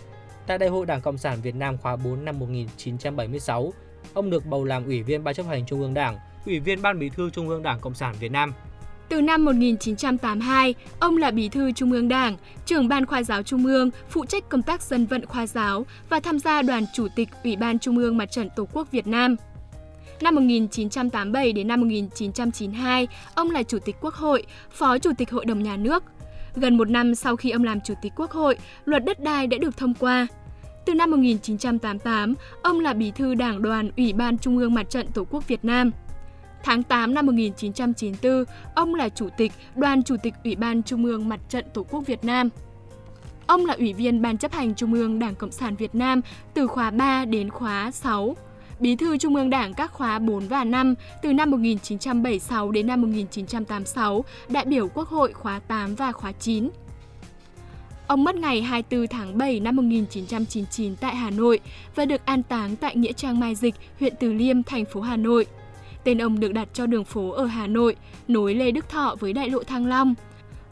Tại 0.46 0.58
Đại 0.58 0.68
hội 0.68 0.86
Đảng 0.86 1.00
Cộng 1.00 1.18
sản 1.18 1.38
Việt 1.42 1.54
Nam 1.54 1.78
khóa 1.78 1.96
4 1.96 2.24
năm 2.24 2.38
1976, 2.38 3.72
ông 4.14 4.30
được 4.30 4.46
bầu 4.46 4.64
làm 4.64 4.84
Ủy 4.84 5.02
viên 5.02 5.24
Ban 5.24 5.34
chấp 5.34 5.46
hành 5.46 5.66
Trung 5.66 5.80
ương 5.80 5.94
Đảng, 5.94 6.18
Ủy 6.46 6.60
viên 6.60 6.82
Ban 6.82 6.98
Bí 6.98 7.08
thư 7.08 7.30
Trung 7.30 7.48
ương 7.48 7.62
Đảng 7.62 7.80
Cộng 7.80 7.94
sản 7.94 8.14
Việt 8.20 8.32
Nam. 8.32 8.52
Từ 9.08 9.20
năm 9.20 9.44
1982, 9.44 10.74
ông 11.00 11.16
là 11.16 11.30
Bí 11.30 11.48
thư 11.48 11.72
Trung 11.72 11.92
ương 11.92 12.08
Đảng, 12.08 12.36
trưởng 12.66 12.88
Ban 12.88 13.06
Khoa 13.06 13.22
giáo 13.22 13.42
Trung 13.42 13.66
ương, 13.66 13.90
phụ 14.10 14.24
trách 14.24 14.48
công 14.48 14.62
tác 14.62 14.82
dân 14.82 15.06
vận 15.06 15.26
khoa 15.26 15.46
giáo 15.46 15.86
và 16.08 16.20
tham 16.20 16.38
gia 16.38 16.62
đoàn 16.62 16.84
Chủ 16.94 17.06
tịch 17.16 17.28
Ủy 17.44 17.56
ban 17.56 17.78
Trung 17.78 17.98
ương 17.98 18.16
Mặt 18.16 18.30
trận 18.30 18.48
Tổ 18.56 18.68
quốc 18.72 18.90
Việt 18.90 19.06
Nam. 19.06 19.36
Năm 20.20 20.34
1987 20.34 21.52
đến 21.52 21.68
năm 21.68 21.80
1992, 21.80 23.08
ông 23.34 23.50
là 23.50 23.62
Chủ 23.62 23.78
tịch 23.78 23.96
Quốc 24.00 24.14
hội, 24.14 24.42
Phó 24.70 24.98
Chủ 24.98 25.10
tịch 25.18 25.30
Hội 25.30 25.44
đồng 25.44 25.62
Nhà 25.62 25.76
nước. 25.76 26.04
Gần 26.56 26.76
một 26.76 26.90
năm 26.90 27.14
sau 27.14 27.36
khi 27.36 27.50
ông 27.50 27.64
làm 27.64 27.80
Chủ 27.80 27.94
tịch 28.02 28.12
Quốc 28.16 28.30
hội, 28.30 28.56
luật 28.84 29.04
đất 29.04 29.20
đai 29.20 29.46
đã 29.46 29.58
được 29.58 29.76
thông 29.76 29.94
qua. 29.94 30.26
Từ 30.84 30.94
năm 30.94 31.10
1988, 31.10 32.34
ông 32.62 32.80
là 32.80 32.92
Bí 32.92 33.10
thư 33.10 33.34
Đảng 33.34 33.62
đoàn 33.62 33.90
Ủy 33.96 34.12
ban 34.12 34.38
Trung 34.38 34.58
ương 34.58 34.74
Mặt 34.74 34.90
trận 34.90 35.06
Tổ 35.06 35.24
quốc 35.30 35.48
Việt 35.48 35.64
Nam. 35.64 35.90
Tháng 36.66 36.82
8 36.82 37.14
năm 37.14 37.26
1994, 37.26 38.44
ông 38.74 38.94
là 38.94 39.08
Chủ 39.08 39.28
tịch 39.36 39.52
Đoàn 39.76 40.02
Chủ 40.02 40.16
tịch 40.22 40.34
Ủy 40.44 40.56
ban 40.56 40.82
Trung 40.82 41.04
ương 41.04 41.28
Mặt 41.28 41.40
trận 41.48 41.64
Tổ 41.74 41.82
quốc 41.82 42.00
Việt 42.06 42.24
Nam. 42.24 42.48
Ông 43.46 43.66
là 43.66 43.74
Ủy 43.74 43.92
viên 43.92 44.22
Ban 44.22 44.38
chấp 44.38 44.52
hành 44.52 44.74
Trung 44.74 44.94
ương 44.94 45.18
Đảng 45.18 45.34
Cộng 45.34 45.50
sản 45.50 45.76
Việt 45.76 45.94
Nam 45.94 46.20
từ 46.54 46.66
khóa 46.66 46.90
3 46.90 47.24
đến 47.24 47.50
khóa 47.50 47.90
6, 47.90 48.36
Bí 48.80 48.96
thư 48.96 49.18
Trung 49.18 49.36
ương 49.36 49.50
Đảng 49.50 49.74
các 49.74 49.92
khóa 49.92 50.18
4 50.18 50.48
và 50.48 50.64
5 50.64 50.94
từ 51.22 51.32
năm 51.32 51.50
1976 51.50 52.70
đến 52.70 52.86
năm 52.86 53.02
1986, 53.02 54.24
đại 54.48 54.64
biểu 54.64 54.88
Quốc 54.88 55.08
hội 55.08 55.32
khóa 55.32 55.58
8 55.58 55.94
và 55.94 56.12
khóa 56.12 56.32
9. 56.32 56.68
Ông 58.06 58.24
mất 58.24 58.34
ngày 58.34 58.62
24 58.62 59.06
tháng 59.06 59.38
7 59.38 59.60
năm 59.60 59.76
1999 59.76 60.96
tại 60.96 61.16
Hà 61.16 61.30
Nội 61.30 61.60
và 61.94 62.04
được 62.04 62.26
an 62.26 62.42
táng 62.42 62.76
tại 62.76 62.96
Nghĩa 62.96 63.12
Trang 63.12 63.40
Mai 63.40 63.54
Dịch, 63.54 63.74
huyện 64.00 64.14
Từ 64.20 64.32
Liêm, 64.32 64.62
thành 64.62 64.84
phố 64.84 65.00
Hà 65.00 65.16
Nội. 65.16 65.46
Tên 66.06 66.22
ông 66.22 66.40
được 66.40 66.52
đặt 66.52 66.68
cho 66.72 66.86
đường 66.86 67.04
phố 67.04 67.30
ở 67.30 67.46
Hà 67.46 67.66
Nội, 67.66 67.96
nối 68.28 68.54
Lê 68.54 68.70
Đức 68.70 68.88
Thọ 68.88 69.16
với 69.20 69.32
đại 69.32 69.50
lộ 69.50 69.62
Thăng 69.62 69.86
Long. 69.86 70.14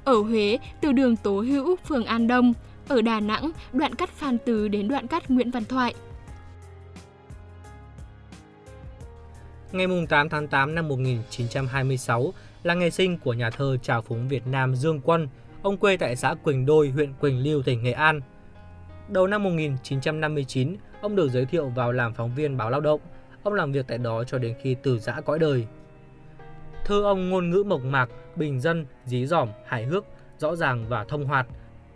Ở 0.04 0.16
Huế, 0.16 0.58
từ 0.80 0.92
đường 0.92 1.16
Tố 1.16 1.40
Hữu, 1.40 1.76
phường 1.76 2.04
An 2.04 2.26
Đông. 2.26 2.52
Ở 2.88 3.02
Đà 3.02 3.20
Nẵng, 3.20 3.50
đoạn 3.72 3.94
cắt 3.94 4.10
Phan 4.10 4.38
Từ 4.38 4.68
đến 4.68 4.88
đoạn 4.88 5.06
cắt 5.06 5.30
Nguyễn 5.30 5.50
Văn 5.50 5.64
Thoại. 5.64 5.94
Ngày 9.72 9.86
8 10.08 10.28
tháng 10.28 10.48
8 10.48 10.74
năm 10.74 10.88
1926 10.88 12.32
là 12.62 12.74
ngày 12.74 12.90
sinh 12.90 13.18
của 13.18 13.32
nhà 13.32 13.50
thơ 13.50 13.76
trào 13.82 14.02
phúng 14.02 14.28
Việt 14.28 14.46
Nam 14.46 14.76
Dương 14.76 15.00
Quân. 15.00 15.28
Ông 15.62 15.76
quê 15.76 15.96
tại 15.96 16.16
xã 16.16 16.34
Quỳnh 16.34 16.66
Đôi, 16.66 16.88
huyện 16.88 17.12
Quỳnh 17.20 17.44
Lưu, 17.44 17.62
tỉnh 17.62 17.82
Nghệ 17.82 17.92
An. 17.92 18.20
Đầu 19.08 19.26
năm 19.26 19.42
1959, 19.42 20.76
ông 21.00 21.16
được 21.16 21.30
giới 21.30 21.46
thiệu 21.46 21.68
vào 21.68 21.92
làm 21.92 22.14
phóng 22.14 22.34
viên 22.34 22.56
báo 22.56 22.70
Lao 22.70 22.80
động– 22.80 23.00
Ông 23.44 23.54
làm 23.54 23.72
việc 23.72 23.86
tại 23.88 23.98
đó 23.98 24.24
cho 24.24 24.38
đến 24.38 24.54
khi 24.62 24.76
từ 24.82 24.98
giã 24.98 25.20
cõi 25.20 25.38
đời. 25.38 25.66
Thơ 26.84 27.02
ông 27.02 27.30
ngôn 27.30 27.50
ngữ 27.50 27.64
mộc 27.66 27.84
mạc, 27.84 28.10
bình 28.36 28.60
dân, 28.60 28.86
dí 29.04 29.26
dỏm, 29.26 29.48
hài 29.66 29.84
hước, 29.84 30.04
rõ 30.38 30.56
ràng 30.56 30.84
và 30.88 31.04
thông 31.04 31.24
hoạt, 31.24 31.46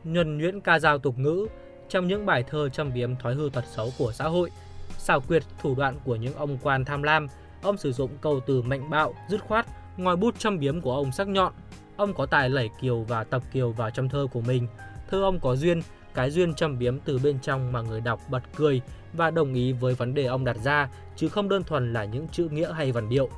nhuần 0.04 0.38
nhuyễn 0.38 0.60
ca 0.60 0.78
dao 0.78 0.98
tục 0.98 1.18
ngữ, 1.18 1.46
trong 1.88 2.08
những 2.08 2.26
bài 2.26 2.42
thơ 2.42 2.68
châm 2.68 2.92
biếm 2.92 3.16
thói 3.16 3.34
hư 3.34 3.50
tật 3.52 3.64
xấu 3.74 3.90
của 3.98 4.12
xã 4.12 4.24
hội. 4.24 4.50
Xảo 4.98 5.20
quyệt 5.20 5.42
thủ 5.62 5.74
đoạn 5.74 5.96
của 6.04 6.16
những 6.16 6.34
ông 6.34 6.58
quan 6.62 6.84
tham 6.84 7.02
lam, 7.02 7.26
ông 7.62 7.76
sử 7.76 7.92
dụng 7.92 8.10
câu 8.20 8.40
từ 8.46 8.62
mạnh 8.62 8.90
bạo, 8.90 9.14
dứt 9.28 9.40
khoát, 9.40 9.66
ngòi 9.96 10.16
bút 10.16 10.38
châm 10.38 10.58
biếm 10.58 10.80
của 10.80 10.94
ông 10.94 11.12
sắc 11.12 11.28
nhọn. 11.28 11.52
Ông 11.96 12.14
có 12.14 12.26
tài 12.26 12.50
lẩy 12.50 12.70
kiều 12.80 13.02
và 13.02 13.24
tập 13.24 13.42
kiều 13.52 13.72
vào 13.72 13.90
trong 13.90 14.08
thơ 14.08 14.26
của 14.32 14.40
mình. 14.40 14.66
Thơ 15.10 15.22
ông 15.22 15.40
có 15.40 15.56
duyên, 15.56 15.80
cái 16.18 16.30
duyên 16.30 16.54
châm 16.54 16.78
biếm 16.78 16.98
từ 17.04 17.18
bên 17.18 17.38
trong 17.42 17.72
mà 17.72 17.82
người 17.82 18.00
đọc 18.00 18.20
bật 18.30 18.42
cười 18.56 18.80
và 19.12 19.30
đồng 19.30 19.54
ý 19.54 19.72
với 19.72 19.94
vấn 19.94 20.14
đề 20.14 20.24
ông 20.24 20.44
đặt 20.44 20.56
ra, 20.64 20.88
chứ 21.16 21.28
không 21.28 21.48
đơn 21.48 21.62
thuần 21.64 21.92
là 21.92 22.04
những 22.04 22.28
chữ 22.32 22.48
nghĩa 22.52 22.72
hay 22.72 22.92
vần 22.92 23.08
điệu. 23.08 23.28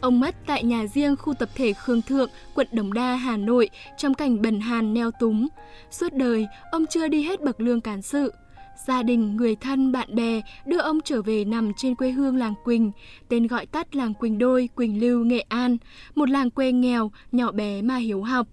Ông 0.00 0.20
mất 0.20 0.34
tại 0.46 0.64
nhà 0.64 0.86
riêng 0.86 1.16
khu 1.16 1.34
tập 1.34 1.48
thể 1.54 1.72
Khương 1.72 2.02
Thượng, 2.02 2.30
quận 2.54 2.66
Đồng 2.72 2.92
Đa, 2.92 3.14
Hà 3.14 3.36
Nội 3.36 3.70
trong 3.98 4.14
cảnh 4.14 4.42
bần 4.42 4.60
hàn 4.60 4.94
neo 4.94 5.10
túng. 5.20 5.48
Suốt 5.90 6.12
đời, 6.12 6.46
ông 6.72 6.86
chưa 6.86 7.08
đi 7.08 7.22
hết 7.22 7.40
bậc 7.40 7.60
lương 7.60 7.80
cán 7.80 8.02
sự. 8.02 8.32
Gia 8.86 9.02
đình, 9.02 9.36
người 9.36 9.56
thân, 9.56 9.92
bạn 9.92 10.14
bè 10.14 10.40
đưa 10.66 10.78
ông 10.78 10.98
trở 11.04 11.22
về 11.22 11.44
nằm 11.44 11.72
trên 11.76 11.94
quê 11.94 12.10
hương 12.10 12.36
làng 12.36 12.54
Quỳnh, 12.64 12.92
tên 13.28 13.46
gọi 13.46 13.66
tắt 13.66 13.96
làng 13.96 14.14
Quỳnh 14.14 14.38
Đôi, 14.38 14.68
Quỳnh 14.74 15.00
Lưu, 15.00 15.24
Nghệ 15.24 15.40
An, 15.48 15.76
một 16.14 16.30
làng 16.30 16.50
quê 16.50 16.72
nghèo, 16.72 17.10
nhỏ 17.32 17.52
bé 17.52 17.82
mà 17.82 17.96
hiếu 17.96 18.22
học. 18.22 18.46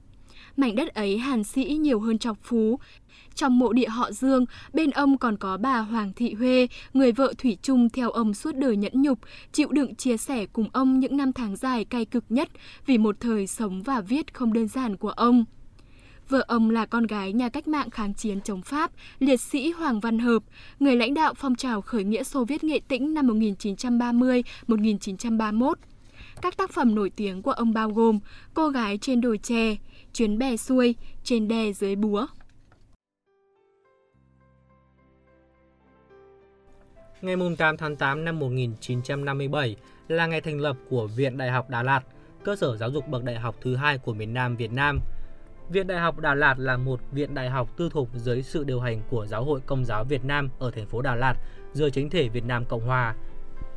Mảnh 0.58 0.76
đất 0.76 0.94
ấy 0.94 1.18
hàn 1.18 1.44
sĩ 1.44 1.64
nhiều 1.64 2.00
hơn 2.00 2.18
trọc 2.18 2.38
phú, 2.44 2.80
trong 3.38 3.60
mộ 3.60 3.74
địa 3.74 3.88
họ 3.88 4.12
Dương, 4.12 4.46
bên 4.74 4.92
ông 4.92 5.18
còn 5.18 5.38
có 5.38 5.58
bà 5.58 5.78
Hoàng 5.78 6.14
Thị 6.16 6.34
Huê, 6.34 6.68
người 6.94 7.12
vợ 7.12 7.34
thủy 7.38 7.58
chung 7.62 7.90
theo 7.90 8.12
ông 8.12 8.34
suốt 8.34 8.56
đời 8.56 8.78
nhẫn 8.78 9.02
nhục, 9.02 9.20
chịu 9.54 9.68
đựng 9.72 9.96
chia 9.96 10.18
sẻ 10.18 10.46
cùng 10.46 10.70
ông 10.74 11.00
những 11.00 11.18
năm 11.18 11.34
tháng 11.34 11.56
dài 11.56 11.86
cay 11.86 12.06
cực 12.06 12.24
nhất 12.30 12.50
vì 12.86 12.98
một 12.98 13.16
thời 13.20 13.48
sống 13.48 13.82
và 13.82 14.02
viết 14.02 14.34
không 14.34 14.54
đơn 14.54 14.68
giản 14.68 14.98
của 14.98 15.10
ông. 15.10 15.46
Vợ 16.30 16.46
ông 16.48 16.70
là 16.70 16.86
con 16.86 17.08
gái 17.08 17.34
nhà 17.34 17.50
cách 17.50 17.68
mạng 17.68 17.90
kháng 17.90 18.14
chiến 18.14 18.42
chống 18.42 18.62
Pháp, 18.62 18.92
liệt 19.20 19.42
sĩ 19.42 19.72
Hoàng 19.72 20.00
Văn 20.00 20.20
Hợp, 20.20 20.44
người 20.80 20.96
lãnh 20.96 21.14
đạo 21.14 21.34
phong 21.34 21.56
trào 21.56 21.82
khởi 21.82 22.04
nghĩa 22.04 22.24
Xô 22.24 22.46
Viết 22.46 22.64
Nghệ 22.64 22.80
Tĩnh 22.88 23.14
năm 23.14 23.28
1930-1931. 23.28 25.74
Các 26.42 26.58
tác 26.58 26.72
phẩm 26.72 26.96
nổi 26.96 27.10
tiếng 27.10 27.42
của 27.42 27.52
ông 27.52 27.74
bao 27.74 27.90
gồm 27.90 28.20
Cô 28.54 28.70
gái 28.70 28.98
trên 28.98 29.22
đồi 29.22 29.38
tre, 29.38 29.76
Chuyến 30.14 30.38
bè 30.38 30.58
xuôi, 30.58 30.96
Trên 31.24 31.48
đè 31.48 31.74
dưới 31.74 31.96
búa. 31.96 32.28
Ngày 37.22 37.36
8 37.58 37.78
tháng 37.78 37.96
8 37.96 38.26
năm 38.26 38.40
1957 38.40 39.76
là 40.08 40.28
ngày 40.28 40.42
thành 40.42 40.60
lập 40.60 40.78
của 40.90 41.08
Viện 41.08 41.38
Đại 41.38 41.52
học 41.52 41.70
Đà 41.70 41.84
Lạt, 41.84 42.02
cơ 42.44 42.56
sở 42.56 42.78
giáo 42.78 42.92
dục 42.92 43.08
bậc 43.08 43.24
đại 43.24 43.36
học 43.36 43.56
thứ 43.62 43.76
hai 43.76 43.98
của 43.98 44.14
miền 44.14 44.34
Nam 44.34 44.56
Việt 44.56 44.72
Nam. 44.72 45.00
Viện 45.70 45.88
Đại 45.88 46.00
học 46.00 46.20
Đà 46.20 46.34
Lạt 46.34 46.60
là 46.60 46.78
một 46.78 47.00
viện 47.12 47.34
đại 47.34 47.50
học 47.50 47.78
tư 47.78 47.90
thục 47.90 48.10
dưới 48.16 48.42
sự 48.44 48.64
điều 48.64 48.80
hành 48.80 49.02
của 49.10 49.26
Giáo 49.26 49.44
hội 49.44 49.60
Công 49.66 49.86
giáo 49.86 50.04
Việt 50.04 50.26
Nam 50.26 50.50
ở 50.60 50.72
thành 50.72 50.86
phố 50.86 51.02
Đà 51.02 51.16
Lạt 51.16 51.36
dưới 51.74 51.92
chính 51.92 52.10
thể 52.10 52.30
Việt 52.30 52.46
Nam 52.46 52.66
Cộng 52.66 52.86
Hòa. 52.86 53.16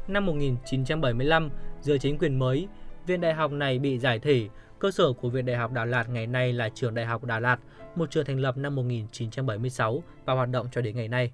Năm 0.09 0.27
1975, 0.27 1.51
dưới 1.81 1.99
chính 1.99 2.19
quyền 2.19 2.39
mới, 2.39 2.69
viện 3.07 3.21
đại 3.21 3.35
học 3.35 3.53
này 3.53 3.79
bị 3.79 3.99
giải 3.99 4.19
thể. 4.19 4.49
Cơ 4.79 4.91
sở 4.91 5.13
của 5.13 5.29
Viện 5.31 5.47
Đại 5.47 5.57
học 5.57 5.73
Đà 5.73 5.85
Lạt 5.85 6.09
ngày 6.09 6.27
nay 6.27 6.53
là 6.53 6.69
Trường 6.75 6.95
Đại 6.95 7.07
học 7.07 7.25
Đà 7.25 7.41
Lạt, 7.41 7.59
một 7.97 8.11
trường 8.11 8.25
thành 8.25 8.41
lập 8.41 8.57
năm 8.57 8.75
1976 8.75 10.03
và 10.25 10.35
hoạt 10.35 10.49
động 10.49 10.67
cho 10.73 10.81
đến 10.81 10.97
ngày 10.97 11.09
nay. 11.09 11.31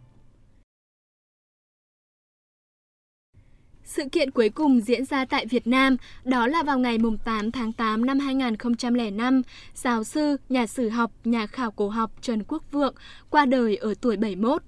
Sự 3.87 4.03
kiện 4.13 4.31
cuối 4.31 4.49
cùng 4.49 4.81
diễn 4.81 5.05
ra 5.05 5.25
tại 5.25 5.47
Việt 5.47 5.67
Nam 5.67 5.97
đó 6.25 6.47
là 6.47 6.63
vào 6.63 6.79
ngày 6.79 6.99
8 7.25 7.53
tháng 7.53 7.73
8 7.73 8.07
năm 8.07 8.19
2005, 8.19 9.43
giáo 9.75 10.05
sư, 10.05 10.37
nhà 10.49 10.67
sử 10.67 10.89
học, 10.89 11.11
nhà 11.25 11.47
khảo 11.47 11.71
cổ 11.71 11.89
học 11.89 12.11
Trần 12.21 12.43
Quốc 12.49 12.63
Vượng 12.73 12.95
qua 13.31 13.47
đời 13.47 13.77
ở 13.77 13.95
tuổi 14.01 14.17
71. 14.17 14.63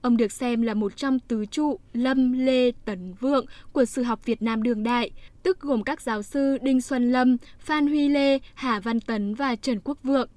Ông 0.00 0.16
được 0.16 0.32
xem 0.32 0.62
là 0.62 0.74
một 0.74 0.96
trong 0.96 1.18
tứ 1.18 1.46
trụ 1.46 1.78
Lâm 1.92 2.32
Lê 2.32 2.70
Tấn 2.84 3.14
Vượng 3.20 3.46
của 3.72 3.84
sử 3.84 4.02
học 4.02 4.24
Việt 4.24 4.42
Nam 4.42 4.62
đương 4.62 4.82
đại, 4.82 5.10
tức 5.42 5.60
gồm 5.60 5.82
các 5.82 6.00
giáo 6.00 6.22
sư 6.22 6.58
Đinh 6.62 6.80
Xuân 6.80 7.12
Lâm, 7.12 7.36
Phan 7.58 7.86
Huy 7.86 8.08
Lê, 8.08 8.38
Hà 8.54 8.80
Văn 8.80 9.00
Tấn 9.00 9.34
và 9.34 9.56
Trần 9.56 9.80
Quốc 9.84 9.98
Vượng. 10.02 10.28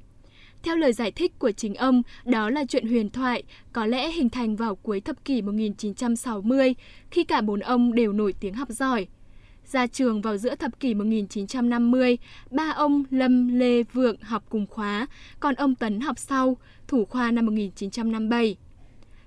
Theo 0.64 0.76
lời 0.76 0.94
giải 0.94 1.12
thích 1.12 1.40
của 1.40 1.52
chính 1.52 1.76
ông, 1.76 2.02
đó 2.26 2.50
là 2.50 2.66
chuyện 2.66 2.88
huyền 2.88 3.10
thoại, 3.10 3.44
có 3.74 3.86
lẽ 3.86 4.12
hình 4.12 4.30
thành 4.30 4.56
vào 4.56 4.76
cuối 4.76 5.02
thập 5.02 5.26
kỷ 5.26 5.42
1960, 5.42 6.76
khi 7.12 7.24
cả 7.24 7.42
bốn 7.42 7.60
ông 7.60 7.96
đều 7.96 8.14
nổi 8.14 8.34
tiếng 8.40 8.54
học 8.54 8.70
giỏi. 8.70 9.08
Ra 9.66 9.88
trường 9.88 10.22
vào 10.22 10.38
giữa 10.38 10.56
thập 10.56 10.80
kỷ 10.80 10.94
1950, 10.94 12.18
ba 12.52 12.74
ông 12.76 13.04
Lâm, 13.10 13.60
Lê, 13.60 13.84
Vượng 13.84 14.22
học 14.22 14.44
cùng 14.50 14.68
khóa, 14.68 15.08
còn 15.40 15.56
ông 15.56 15.76
Tấn 15.76 16.00
học 16.00 16.20
sau, 16.20 16.58
thủ 16.88 17.06
khoa 17.06 17.32
năm 17.32 17.46
1957. 17.46 18.58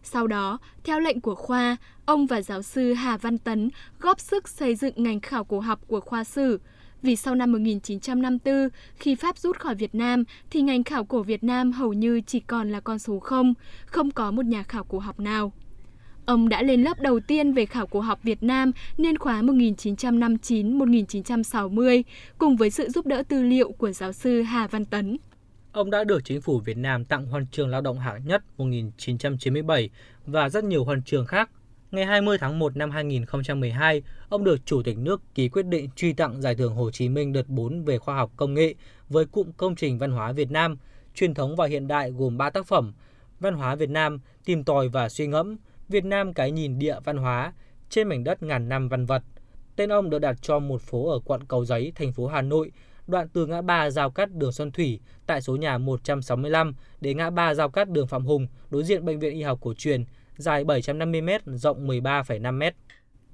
Sau 0.03 0.27
đó, 0.27 0.59
theo 0.85 1.01
lệnh 1.01 1.21
của 1.21 1.35
khoa, 1.35 1.77
ông 2.07 2.27
và 2.27 2.43
giáo 2.43 2.63
sư 2.63 2.93
Hà 2.93 3.17
Văn 3.17 3.39
Tấn 3.39 3.71
góp 4.01 4.21
sức 4.21 4.49
xây 4.49 4.75
dựng 4.75 4.95
ngành 4.97 5.21
khảo 5.21 5.45
cổ 5.45 5.61
học 5.61 5.81
của 5.87 6.01
khoa 6.01 6.25
sử, 6.25 6.61
vì 7.03 7.17
sau 7.17 7.35
năm 7.35 7.53
1954, 7.53 8.69
khi 8.97 9.15
Pháp 9.15 9.39
rút 9.39 9.59
khỏi 9.59 9.75
Việt 9.75 9.95
Nam, 9.95 10.25
thì 10.51 10.63
ngành 10.63 10.85
khảo 10.85 11.05
cổ 11.05 11.23
Việt 11.23 11.45
Nam 11.45 11.73
hầu 11.73 11.93
như 11.93 12.21
chỉ 12.27 12.41
còn 12.41 12.71
là 12.71 12.81
con 12.81 12.99
số 12.99 13.19
0, 13.19 13.55
không 13.87 14.11
có 14.11 14.31
một 14.31 14.45
nhà 14.45 14.63
khảo 14.63 14.85
cổ 14.85 14.99
học 14.99 15.21
nào. 15.21 15.53
Ông 16.27 16.49
đã 16.49 16.63
lên 16.63 16.83
lớp 16.83 17.01
đầu 17.01 17.21
tiên 17.21 17.53
về 17.53 17.67
khảo 17.67 17.87
cổ 17.87 18.01
học 18.01 18.21
Việt 18.23 18.43
Nam 18.43 18.73
niên 18.99 19.19
khóa 19.19 19.43
1959-1960, 19.43 22.03
cùng 22.39 22.57
với 22.57 22.71
sự 22.71 22.89
giúp 22.89 23.07
đỡ 23.07 23.23
tư 23.29 23.43
liệu 23.43 23.73
của 23.73 23.93
giáo 23.93 24.13
sư 24.13 24.43
Hà 24.43 24.67
Văn 24.67 24.85
Tấn. 24.85 25.17
Ông 25.73 25.91
đã 25.91 26.05
được 26.05 26.25
chính 26.25 26.41
phủ 26.41 26.61
Việt 26.61 26.77
Nam 26.77 27.05
tặng 27.05 27.27
huân 27.27 27.47
chương 27.47 27.69
lao 27.69 27.81
động 27.81 27.99
hạng 27.99 28.27
nhất 28.27 28.43
1997 28.57 29.91
và 30.27 30.49
rất 30.49 30.65
nhiều 30.65 30.85
huân 30.85 31.03
chương 31.03 31.27
khác 31.27 31.51
Ngày 31.93 32.07
20 32.07 32.39
tháng 32.39 32.59
1 32.59 32.77
năm 32.77 32.91
2012, 32.91 34.03
ông 34.29 34.45
được 34.45 34.67
Chủ 34.67 34.83
tịch 34.83 34.99
nước 34.99 35.23
ký 35.35 35.49
quyết 35.49 35.67
định 35.67 35.91
truy 35.97 36.13
tặng 36.13 36.43
Giải 36.43 36.55
thưởng 36.55 36.75
Hồ 36.75 36.91
Chí 36.91 37.09
Minh 37.09 37.33
đợt 37.33 37.49
4 37.49 37.85
về 37.85 37.99
khoa 37.99 38.17
học 38.17 38.31
công 38.37 38.55
nghệ 38.55 38.75
với 39.09 39.25
cụm 39.25 39.53
công 39.57 39.75
trình 39.75 39.99
văn 39.99 40.11
hóa 40.11 40.33
Việt 40.33 40.51
Nam, 40.51 40.79
truyền 41.15 41.35
thống 41.35 41.57
và 41.57 41.67
hiện 41.67 41.89
đại 41.89 42.11
gồm 42.11 42.39
3 42.39 42.51
tác 42.51 42.67
phẩm: 42.67 42.93
Văn 43.41 43.55
hóa 43.55 43.75
Việt 43.75 43.91
Nam, 43.91 44.21
Tìm 44.45 44.65
tòi 44.65 44.89
và 44.89 45.09
suy 45.09 45.27
ngẫm, 45.27 45.57
Việt 45.89 46.05
Nam 46.05 46.33
cái 46.33 46.51
nhìn 46.51 46.79
địa 46.79 46.97
văn 47.05 47.17
hóa, 47.17 47.53
trên 47.91 48.09
mảnh 48.09 48.25
đất 48.25 48.43
ngàn 48.43 48.69
năm 48.69 48.89
văn 48.89 49.07
vật. 49.07 49.23
Tên 49.77 49.93
ông 49.93 50.11
được 50.11 50.19
đặt 50.19 50.37
cho 50.43 50.59
một 50.59 50.83
phố 50.83 51.11
ở 51.11 51.19
quận 51.25 51.45
Cầu 51.45 51.65
Giấy, 51.65 51.93
thành 51.95 52.13
phố 52.13 52.27
Hà 52.27 52.43
Nội, 52.43 52.73
đoạn 53.07 53.29
từ 53.33 53.47
ngã 53.47 53.63
ba 53.63 53.91
giao 53.91 54.11
cắt 54.11 54.35
đường 54.35 54.53
Xuân 54.53 54.71
Thủy 54.71 55.01
tại 55.27 55.43
số 55.43 55.57
nhà 55.57 55.79
165 55.79 56.75
đến 57.01 57.17
ngã 57.17 57.31
ba 57.31 57.55
giao 57.55 57.71
cắt 57.71 57.89
đường 57.89 58.07
Phạm 58.07 58.27
Hùng 58.27 58.47
đối 58.71 58.85
diện 58.85 59.05
Bệnh 59.05 59.19
viện 59.19 59.35
Y 59.35 59.43
học 59.43 59.59
cổ 59.61 59.75
truyền 59.75 60.05
dài 60.37 60.65
750m, 60.65 61.39
rộng 61.47 61.89
13,5m. 61.89 62.73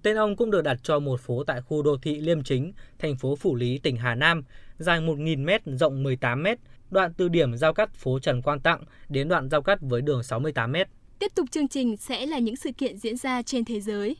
Tên 0.03 0.17
ông 0.17 0.37
cũng 0.37 0.51
được 0.51 0.63
đặt 0.63 0.77
cho 0.83 0.99
một 0.99 1.21
phố 1.21 1.45
tại 1.45 1.61
khu 1.61 1.83
đô 1.83 1.97
thị 2.03 2.21
Liêm 2.21 2.43
Chính, 2.43 2.73
thành 2.99 3.17
phố 3.17 3.37
Phủ 3.37 3.55
Lý, 3.55 3.79
tỉnh 3.79 3.97
Hà 3.97 4.15
Nam, 4.15 4.45
dài 4.79 5.01
1.000m, 5.01 5.77
rộng 5.77 6.05
18m, 6.05 6.57
đoạn 6.91 7.13
từ 7.15 7.29
điểm 7.29 7.57
giao 7.57 7.75
cắt 7.75 7.95
phố 7.95 8.19
Trần 8.19 8.43
Quang 8.43 8.61
Tặng 8.61 8.85
đến 9.09 9.29
đoạn 9.29 9.49
giao 9.51 9.63
cắt 9.63 9.79
với 9.81 10.03
đường 10.03 10.21
68m. 10.21 10.85
Tiếp 11.19 11.33
tục 11.35 11.51
chương 11.51 11.69
trình 11.69 11.97
sẽ 11.97 12.27
là 12.27 12.39
những 12.39 12.57
sự 12.57 12.71
kiện 12.73 12.99
diễn 12.99 13.17
ra 13.17 13.43
trên 13.43 13.65
thế 13.65 13.81
giới. 13.81 14.17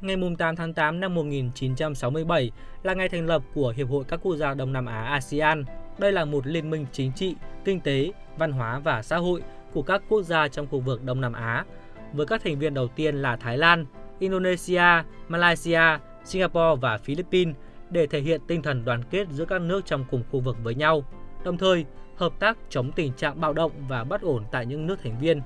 Ngày 0.00 0.16
8 0.38 0.56
tháng 0.56 0.74
8 0.74 1.00
năm 1.00 1.14
1967 1.14 2.50
là 2.82 2.94
ngày 2.94 3.08
thành 3.08 3.26
lập 3.26 3.42
của 3.54 3.74
Hiệp 3.76 3.88
hội 3.88 4.04
các 4.08 4.20
quốc 4.22 4.36
gia 4.36 4.54
Đông 4.54 4.72
Nam 4.72 4.86
Á 4.86 5.02
ASEAN. 5.02 5.64
Đây 5.98 6.12
là 6.12 6.24
một 6.24 6.46
liên 6.46 6.70
minh 6.70 6.86
chính 6.92 7.12
trị, 7.12 7.34
kinh 7.64 7.80
tế, 7.80 8.12
văn 8.36 8.52
hóa 8.52 8.78
và 8.78 9.02
xã 9.02 9.16
hội 9.16 9.42
của 9.72 9.82
các 9.82 10.02
quốc 10.08 10.22
gia 10.22 10.48
trong 10.48 10.66
khu 10.66 10.80
vực 10.80 11.04
Đông 11.04 11.20
Nam 11.20 11.32
Á, 11.32 11.64
với 12.12 12.26
các 12.26 12.42
thành 12.44 12.58
viên 12.58 12.74
đầu 12.74 12.88
tiên 12.88 13.22
là 13.22 13.36
Thái 13.36 13.58
Lan, 13.58 13.86
Indonesia, 14.18 15.02
Malaysia, 15.28 15.98
Singapore 16.24 16.80
và 16.80 16.98
Philippines 16.98 17.56
để 17.90 18.06
thể 18.06 18.20
hiện 18.20 18.40
tinh 18.46 18.62
thần 18.62 18.84
đoàn 18.84 19.02
kết 19.10 19.28
giữa 19.30 19.44
các 19.44 19.60
nước 19.60 19.86
trong 19.86 20.04
cùng 20.10 20.22
khu 20.30 20.40
vực 20.40 20.56
với 20.62 20.74
nhau, 20.74 21.04
đồng 21.44 21.58
thời 21.58 21.84
hợp 22.16 22.32
tác 22.38 22.58
chống 22.68 22.92
tình 22.92 23.12
trạng 23.12 23.40
bạo 23.40 23.52
động 23.52 23.72
và 23.88 24.04
bất 24.04 24.22
ổn 24.22 24.44
tại 24.52 24.66
những 24.66 24.86
nước 24.86 24.98
thành 25.02 25.18
viên. 25.20 25.40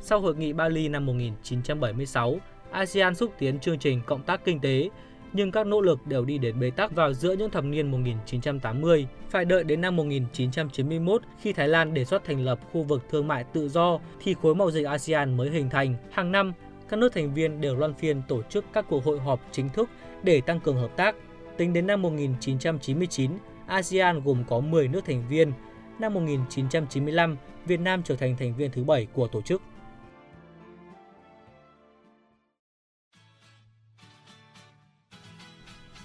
Sau 0.00 0.20
hội 0.20 0.36
nghị 0.36 0.52
Bali 0.52 0.88
năm 0.88 1.06
1976, 1.06 2.38
ASEAN 2.70 3.14
xúc 3.14 3.32
tiến 3.38 3.58
chương 3.58 3.78
trình 3.78 4.00
cộng 4.06 4.22
tác 4.22 4.44
kinh 4.44 4.60
tế, 4.60 4.90
nhưng 5.32 5.52
các 5.52 5.66
nỗ 5.66 5.80
lực 5.80 6.06
đều 6.06 6.24
đi 6.24 6.38
đến 6.38 6.60
bế 6.60 6.70
tắc 6.70 6.94
vào 6.94 7.12
giữa 7.12 7.32
những 7.32 7.50
thập 7.50 7.64
niên 7.64 7.90
1980. 7.90 9.06
Phải 9.30 9.44
đợi 9.44 9.64
đến 9.64 9.80
năm 9.80 9.96
1991 9.96 11.22
khi 11.40 11.52
Thái 11.52 11.68
Lan 11.68 11.94
đề 11.94 12.04
xuất 12.04 12.24
thành 12.24 12.44
lập 12.44 12.58
khu 12.72 12.82
vực 12.82 13.02
thương 13.10 13.28
mại 13.28 13.44
tự 13.44 13.68
do 13.68 13.98
thì 14.22 14.34
khối 14.42 14.54
mậu 14.54 14.70
dịch 14.70 14.86
ASEAN 14.86 15.36
mới 15.36 15.50
hình 15.50 15.70
thành. 15.70 15.94
Hàng 16.10 16.32
năm, 16.32 16.52
các 16.88 16.98
nước 16.98 17.14
thành 17.14 17.34
viên 17.34 17.60
đều 17.60 17.76
loan 17.76 17.94
phiên 17.94 18.22
tổ 18.28 18.42
chức 18.42 18.64
các 18.72 18.84
cuộc 18.88 19.04
hội 19.04 19.18
họp 19.18 19.40
chính 19.52 19.68
thức 19.68 19.88
để 20.22 20.40
tăng 20.40 20.60
cường 20.60 20.76
hợp 20.76 20.96
tác. 20.96 21.14
Tính 21.56 21.72
đến 21.72 21.86
năm 21.86 22.02
1999, 22.02 23.30
ASEAN 23.66 24.20
gồm 24.24 24.44
có 24.48 24.60
10 24.60 24.88
nước 24.88 25.04
thành 25.04 25.24
viên. 25.28 25.52
Năm 25.98 26.14
1995, 26.14 27.36
Việt 27.66 27.80
Nam 27.80 28.02
trở 28.04 28.16
thành 28.16 28.36
thành 28.36 28.54
viên 28.54 28.70
thứ 28.70 28.84
7 28.84 29.06
của 29.12 29.26
tổ 29.26 29.42
chức. 29.42 29.62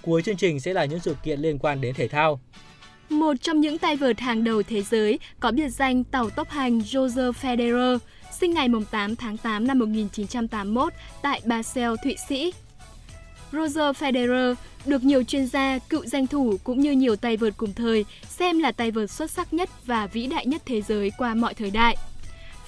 Cuối 0.04 0.22
chương 0.22 0.36
trình 0.36 0.60
sẽ 0.60 0.72
là 0.72 0.84
những 0.84 1.00
sự 1.00 1.16
kiện 1.22 1.40
liên 1.40 1.58
quan 1.58 1.80
đến 1.80 1.94
thể 1.94 2.08
thao. 2.08 2.40
Một 3.08 3.34
trong 3.40 3.60
những 3.60 3.78
tay 3.78 3.96
vợt 3.96 4.20
hàng 4.20 4.44
đầu 4.44 4.62
thế 4.62 4.82
giới 4.82 5.18
có 5.40 5.50
biệt 5.50 5.68
danh 5.68 6.04
tàu 6.04 6.30
tốc 6.30 6.50
hành 6.50 6.80
Roger 6.80 7.30
Federer, 7.42 7.98
sinh 8.40 8.54
ngày 8.54 8.68
8 8.90 9.16
tháng 9.16 9.36
8 9.36 9.66
năm 9.66 9.78
1981 9.78 10.92
tại 11.22 11.40
Basel, 11.44 11.94
Thụy 12.04 12.16
Sĩ. 12.28 12.52
Roger 13.52 13.96
Federer 13.96 14.54
được 14.86 15.04
nhiều 15.04 15.22
chuyên 15.22 15.46
gia, 15.46 15.78
cựu 15.78 16.06
danh 16.06 16.26
thủ 16.26 16.56
cũng 16.64 16.80
như 16.80 16.92
nhiều 16.92 17.16
tay 17.16 17.36
vợt 17.36 17.54
cùng 17.56 17.72
thời 17.72 18.04
xem 18.28 18.58
là 18.58 18.72
tay 18.72 18.90
vợt 18.90 19.10
xuất 19.10 19.30
sắc 19.30 19.54
nhất 19.54 19.70
và 19.86 20.06
vĩ 20.06 20.26
đại 20.26 20.46
nhất 20.46 20.62
thế 20.66 20.82
giới 20.82 21.10
qua 21.18 21.34
mọi 21.34 21.54
thời 21.54 21.70
đại. 21.70 21.96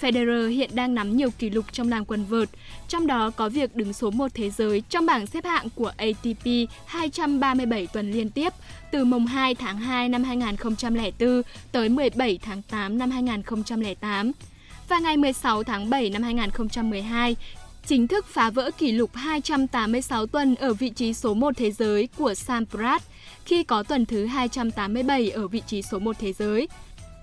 Federer 0.01 0.49
hiện 0.49 0.71
đang 0.75 0.95
nắm 0.95 1.17
nhiều 1.17 1.31
kỷ 1.31 1.51
lục 1.51 1.65
trong 1.73 1.89
làng 1.89 2.05
quần 2.05 2.25
vợt, 2.25 2.49
trong 2.89 3.07
đó 3.07 3.31
có 3.31 3.49
việc 3.49 3.77
đứng 3.77 3.93
số 3.93 4.11
1 4.11 4.35
thế 4.35 4.51
giới 4.51 4.83
trong 4.91 5.07
bảng 5.07 5.27
xếp 5.27 5.45
hạng 5.45 5.69
của 5.75 5.93
ATP 5.97 6.47
237 6.87 7.87
tuần 7.87 8.13
liên 8.13 8.31
tiếp 8.31 8.53
từ 8.91 9.05
mùng 9.05 9.27
2 9.27 9.55
tháng 9.55 9.79
2 9.79 10.09
năm 10.09 10.25
2004 10.25 11.43
tới 11.73 11.89
17 11.89 12.39
tháng 12.43 12.63
8 12.63 12.99
năm 12.99 13.11
2008 13.11 14.33
và 14.89 14.99
ngày 14.99 15.17
16 15.17 15.63
tháng 15.63 15.91
7 15.91 16.11
năm 16.11 16.23
2012 16.23 17.37
chính 17.87 18.09
thức 18.09 18.27
phá 18.27 18.51
vỡ 18.51 18.71
kỷ 18.79 18.93
lục 18.93 19.11
286 19.15 20.27
tuần 20.27 20.55
ở 20.55 20.75
vị 20.75 20.91
trí 20.91 21.15
số 21.15 21.35
1 21.35 21.57
thế 21.57 21.71
giới 21.71 22.09
của 22.19 22.35
Sampras 22.35 23.03
khi 23.45 23.63
có 23.63 23.83
tuần 23.83 24.07
thứ 24.07 24.27
287 24.27 25.31
ở 25.31 25.49
vị 25.49 25.63
trí 25.67 25.83
số 25.83 25.99
1 25.99 26.17
thế 26.19 26.33
giới 26.33 26.69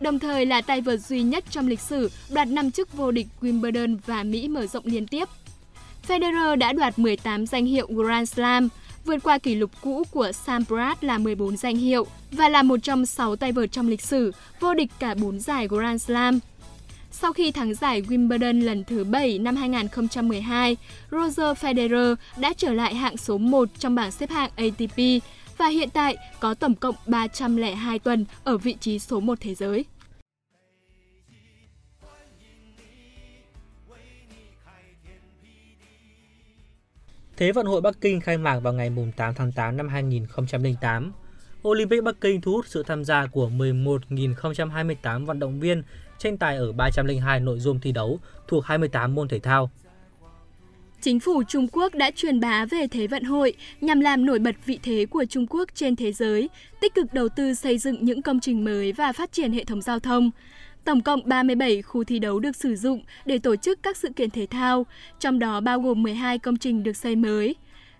đồng 0.01 0.19
thời 0.19 0.45
là 0.45 0.61
tay 0.61 0.81
vợt 0.81 0.99
duy 0.99 1.21
nhất 1.21 1.43
trong 1.49 1.67
lịch 1.67 1.79
sử 1.79 2.11
đoạt 2.29 2.47
5 2.47 2.71
chức 2.71 2.93
vô 2.93 3.11
địch 3.11 3.27
Wimbledon 3.41 3.97
và 4.05 4.23
Mỹ 4.23 4.47
mở 4.47 4.67
rộng 4.67 4.85
liên 4.85 5.07
tiếp. 5.07 5.29
Federer 6.07 6.55
đã 6.55 6.73
đoạt 6.73 6.99
18 6.99 7.45
danh 7.45 7.65
hiệu 7.65 7.87
Grand 7.87 8.33
Slam, 8.33 8.69
vượt 9.05 9.17
qua 9.23 9.37
kỷ 9.37 9.55
lục 9.55 9.71
cũ 9.81 10.03
của 10.11 10.31
Sampras 10.31 10.97
là 11.01 11.17
14 11.17 11.57
danh 11.57 11.75
hiệu 11.75 12.07
và 12.31 12.49
là 12.49 12.63
một 12.63 12.77
trong 12.83 13.05
6 13.05 13.35
tay 13.35 13.51
vợt 13.51 13.71
trong 13.71 13.87
lịch 13.87 14.01
sử 14.01 14.31
vô 14.59 14.73
địch 14.73 14.91
cả 14.99 15.15
4 15.21 15.39
giải 15.39 15.67
Grand 15.67 16.03
Slam. 16.03 16.39
Sau 17.11 17.33
khi 17.33 17.51
thắng 17.51 17.73
giải 17.73 18.01
Wimbledon 18.01 18.63
lần 18.63 18.83
thứ 18.83 19.03
7 19.03 19.39
năm 19.39 19.55
2012, 19.55 20.77
Roger 21.11 21.57
Federer 21.61 22.15
đã 22.37 22.53
trở 22.57 22.73
lại 22.73 22.95
hạng 22.95 23.17
số 23.17 23.37
1 23.37 23.69
trong 23.79 23.95
bảng 23.95 24.11
xếp 24.11 24.29
hạng 24.29 24.49
ATP 24.55 25.23
và 25.57 25.67
hiện 25.67 25.89
tại 25.89 26.17
có 26.39 26.53
tổng 26.53 26.75
cộng 26.75 26.95
302 27.07 27.99
tuần 27.99 28.25
ở 28.43 28.57
vị 28.57 28.75
trí 28.79 28.99
số 28.99 29.19
1 29.19 29.37
thế 29.41 29.55
giới. 29.55 29.85
Thế 37.37 37.51
vận 37.51 37.65
hội 37.65 37.81
Bắc 37.81 38.01
Kinh 38.01 38.21
khai 38.21 38.37
mạc 38.37 38.59
vào 38.59 38.73
ngày 38.73 38.91
8 39.17 39.33
tháng 39.33 39.51
8 39.51 39.77
năm 39.77 39.87
2008. 39.87 41.11
Olympic 41.67 42.03
Bắc 42.03 42.21
Kinh 42.21 42.41
thu 42.41 42.51
hút 42.51 42.65
sự 42.67 42.83
tham 42.83 43.03
gia 43.03 43.25
của 43.25 43.49
11.028 43.49 45.25
vận 45.25 45.39
động 45.39 45.59
viên 45.59 45.83
tranh 46.17 46.37
tài 46.37 46.57
ở 46.57 46.71
302 46.71 47.39
nội 47.39 47.59
dung 47.59 47.79
thi 47.79 47.91
đấu 47.91 48.19
thuộc 48.47 48.65
28 48.65 49.15
môn 49.15 49.27
thể 49.27 49.39
thao. 49.39 49.71
Chính 51.03 51.19
phủ 51.19 51.43
Trung 51.43 51.67
Quốc 51.71 51.95
đã 51.95 52.11
truyền 52.11 52.39
bá 52.39 52.65
về 52.65 52.87
Thế 52.87 53.07
vận 53.07 53.23
hội 53.23 53.53
nhằm 53.81 53.99
làm 53.99 54.25
nổi 54.25 54.39
bật 54.39 54.55
vị 54.65 54.79
thế 54.83 55.05
của 55.05 55.25
Trung 55.25 55.47
Quốc 55.49 55.69
trên 55.75 55.95
thế 55.95 56.11
giới, 56.11 56.49
tích 56.81 56.93
cực 56.95 57.13
đầu 57.13 57.29
tư 57.29 57.53
xây 57.53 57.77
dựng 57.77 58.05
những 58.05 58.21
công 58.21 58.39
trình 58.39 58.63
mới 58.63 58.91
và 58.91 59.11
phát 59.11 59.31
triển 59.31 59.51
hệ 59.51 59.63
thống 59.63 59.81
giao 59.81 59.99
thông. 59.99 60.31
Tổng 60.83 61.01
cộng 61.01 61.21
37 61.25 61.81
khu 61.81 62.03
thi 62.03 62.19
đấu 62.19 62.39
được 62.39 62.55
sử 62.55 62.75
dụng 62.75 63.01
để 63.25 63.37
tổ 63.37 63.55
chức 63.55 63.83
các 63.83 63.97
sự 63.97 64.09
kiện 64.15 64.29
thể 64.29 64.45
thao, 64.45 64.85
trong 65.19 65.39
đó 65.39 65.59
bao 65.59 65.79
gồm 65.79 66.03
12 66.03 66.39
công 66.39 66.57
trình 66.57 66.83
được 66.83 66.97
xây 66.97 67.15
mới. 67.15 67.55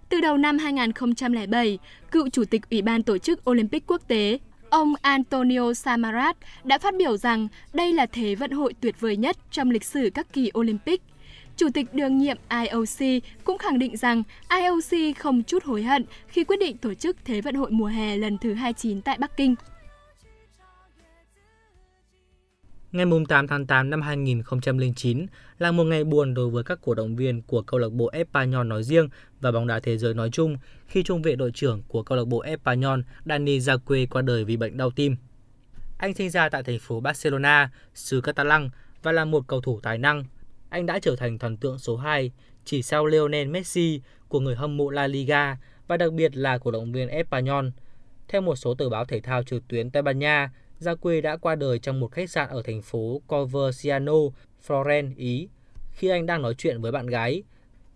Từ 0.09 0.21
đầu 0.21 0.37
năm 0.37 0.57
2007, 0.57 1.79
cựu 2.11 2.29
chủ 2.29 2.45
tịch 2.45 2.69
Ủy 2.69 2.81
ban 2.81 3.03
tổ 3.03 3.17
chức 3.17 3.49
Olympic 3.49 3.83
quốc 3.87 4.01
tế, 4.07 4.39
ông 4.69 4.93
Antonio 5.01 5.73
Samaras 5.73 6.35
đã 6.63 6.77
phát 6.77 6.93
biểu 6.97 7.17
rằng 7.17 7.47
đây 7.73 7.93
là 7.93 8.05
thế 8.05 8.35
vận 8.35 8.51
hội 8.51 8.73
tuyệt 8.81 8.95
vời 8.99 9.17
nhất 9.17 9.37
trong 9.51 9.71
lịch 9.71 9.85
sử 9.85 10.09
các 10.13 10.33
kỳ 10.33 10.51
Olympic– 10.57 11.01
Chủ 11.57 11.67
tịch 11.73 11.93
đương 11.93 12.17
nhiệm 12.17 12.37
IOC 12.49 13.23
cũng 13.43 13.57
khẳng 13.57 13.79
định 13.79 13.97
rằng 13.97 14.23
IOC 14.49 15.17
không 15.17 15.43
chút 15.43 15.63
hối 15.63 15.83
hận 15.83 16.05
khi 16.27 16.43
quyết 16.43 16.59
định 16.59 16.77
tổ 16.77 16.93
chức 16.93 17.17
Thế 17.25 17.41
vận 17.41 17.55
hội 17.55 17.71
mùa 17.71 17.85
hè 17.85 18.17
lần 18.17 18.37
thứ 18.37 18.53
29 18.53 19.01
tại 19.01 19.17
Bắc 19.17 19.37
Kinh. 19.37 19.55
Ngày 22.91 23.05
8 23.29 23.47
tháng 23.47 23.65
8 23.67 23.89
năm 23.89 24.01
2009 24.01 25.25
là 25.59 25.71
một 25.71 25.83
ngày 25.83 26.03
buồn 26.03 26.33
đối 26.33 26.49
với 26.49 26.63
các 26.63 26.79
cổ 26.81 26.93
động 26.93 27.15
viên 27.15 27.41
của 27.41 27.61
câu 27.61 27.79
lạc 27.79 27.91
bộ 27.91 28.09
Espanyol 28.13 28.67
nói 28.67 28.83
riêng 28.83 29.09
và 29.41 29.51
bóng 29.51 29.67
đá 29.67 29.79
thế 29.79 29.97
giới 29.97 30.13
nói 30.13 30.29
chung 30.31 30.57
khi 30.87 31.03
trung 31.03 31.21
vệ 31.21 31.35
đội 31.35 31.51
trưởng 31.51 31.81
của 31.87 32.03
câu 32.03 32.17
lạc 32.17 32.25
bộ 32.25 32.39
Espanyol 32.39 32.99
Dani 33.25 33.59
Jaque 33.59 34.07
qua 34.09 34.21
đời 34.21 34.43
vì 34.43 34.57
bệnh 34.57 34.77
đau 34.77 34.91
tim. 34.91 35.15
Anh 35.97 36.13
sinh 36.13 36.29
ra 36.29 36.49
tại 36.49 36.63
thành 36.63 36.79
phố 36.79 36.99
Barcelona, 36.99 37.71
xứ 37.93 38.21
Catalan 38.21 38.69
và 39.03 39.11
là 39.11 39.25
một 39.25 39.47
cầu 39.47 39.61
thủ 39.61 39.79
tài 39.83 39.97
năng, 39.97 40.23
anh 40.73 40.85
đã 40.85 40.99
trở 40.99 41.15
thành 41.15 41.39
thần 41.39 41.57
tượng 41.57 41.79
số 41.79 41.97
2 41.97 42.31
chỉ 42.65 42.81
sau 42.81 43.05
Lionel 43.05 43.47
Messi 43.47 44.01
của 44.27 44.39
người 44.39 44.55
hâm 44.55 44.77
mộ 44.77 44.89
La 44.89 45.07
Liga 45.07 45.57
và 45.87 45.97
đặc 45.97 46.13
biệt 46.13 46.37
là 46.37 46.57
cổ 46.57 46.71
động 46.71 46.91
viên 46.91 47.09
Espanyol. 47.09 47.65
Theo 48.27 48.41
một 48.41 48.55
số 48.55 48.75
tờ 48.75 48.89
báo 48.89 49.05
thể 49.05 49.19
thao 49.19 49.43
trực 49.43 49.67
tuyến 49.67 49.89
Tây 49.91 50.01
Ban 50.01 50.19
Nha, 50.19 50.51
Gia 50.79 50.95
Quê 50.95 51.21
đã 51.21 51.37
qua 51.37 51.55
đời 51.55 51.79
trong 51.79 51.99
một 51.99 52.11
khách 52.11 52.29
sạn 52.29 52.49
ở 52.49 52.61
thành 52.61 52.81
phố 52.81 53.21
Coverciano, 53.27 54.13
Florence, 54.67 55.11
Ý, 55.17 55.47
khi 55.91 56.07
anh 56.07 56.25
đang 56.25 56.41
nói 56.41 56.55
chuyện 56.57 56.81
với 56.81 56.91
bạn 56.91 57.07
gái. 57.07 57.43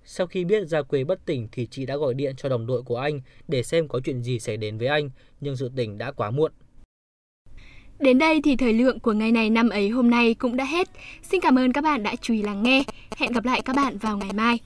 Sau 0.04 0.28
khi 0.28 0.46
biết 0.46 0.68
Gia 0.68 0.82
Quê 0.82 1.04
bất 1.04 1.26
tỉnh 1.26 1.48
thì 1.52 1.68
chị 1.72 1.86
đã 1.86 1.98
gọi 1.98 2.14
điện 2.14 2.36
cho 2.36 2.50
đồng 2.50 2.66
đội 2.66 2.84
của 2.84 2.98
anh 2.98 3.22
để 3.48 3.64
xem 3.64 3.88
có 3.88 4.00
chuyện 4.04 4.22
gì 4.22 4.40
xảy 4.40 4.58
đến 4.58 4.78
với 4.78 4.88
anh, 4.88 5.10
nhưng 5.42 5.56
dự 5.56 5.72
tỉnh 5.76 5.98
đã 5.98 6.12
quá 6.12 6.32
muộn. 6.32 6.52
Đến 8.00 8.18
đây 8.18 8.42
thì 8.42 8.56
thời 8.56 8.74
lượng 8.74 9.00
của 9.00 9.14
ngày 9.14 9.32
này 9.32 9.50
năm 9.50 9.70
ấy 9.70 9.90
hôm 9.90 10.10
nay 10.10 10.34
cũng 10.34 10.58
đã 10.58 10.64
hết. 10.64 10.90
Xin 11.24 11.42
cảm 11.42 11.60
ơn 11.60 11.74
các 11.74 11.84
bạn 11.84 12.04
đã 12.04 12.16
chú 12.22 12.34
ý 12.34 12.42
lắng 12.42 12.64
nghe. 12.64 12.84
Hẹn 13.18 13.32
gặp 13.32 13.46
lại 13.46 13.62
các 13.62 13.76
bạn 13.76 13.98
vào 13.98 14.18
ngày 14.18 14.34
mai. 14.34 14.60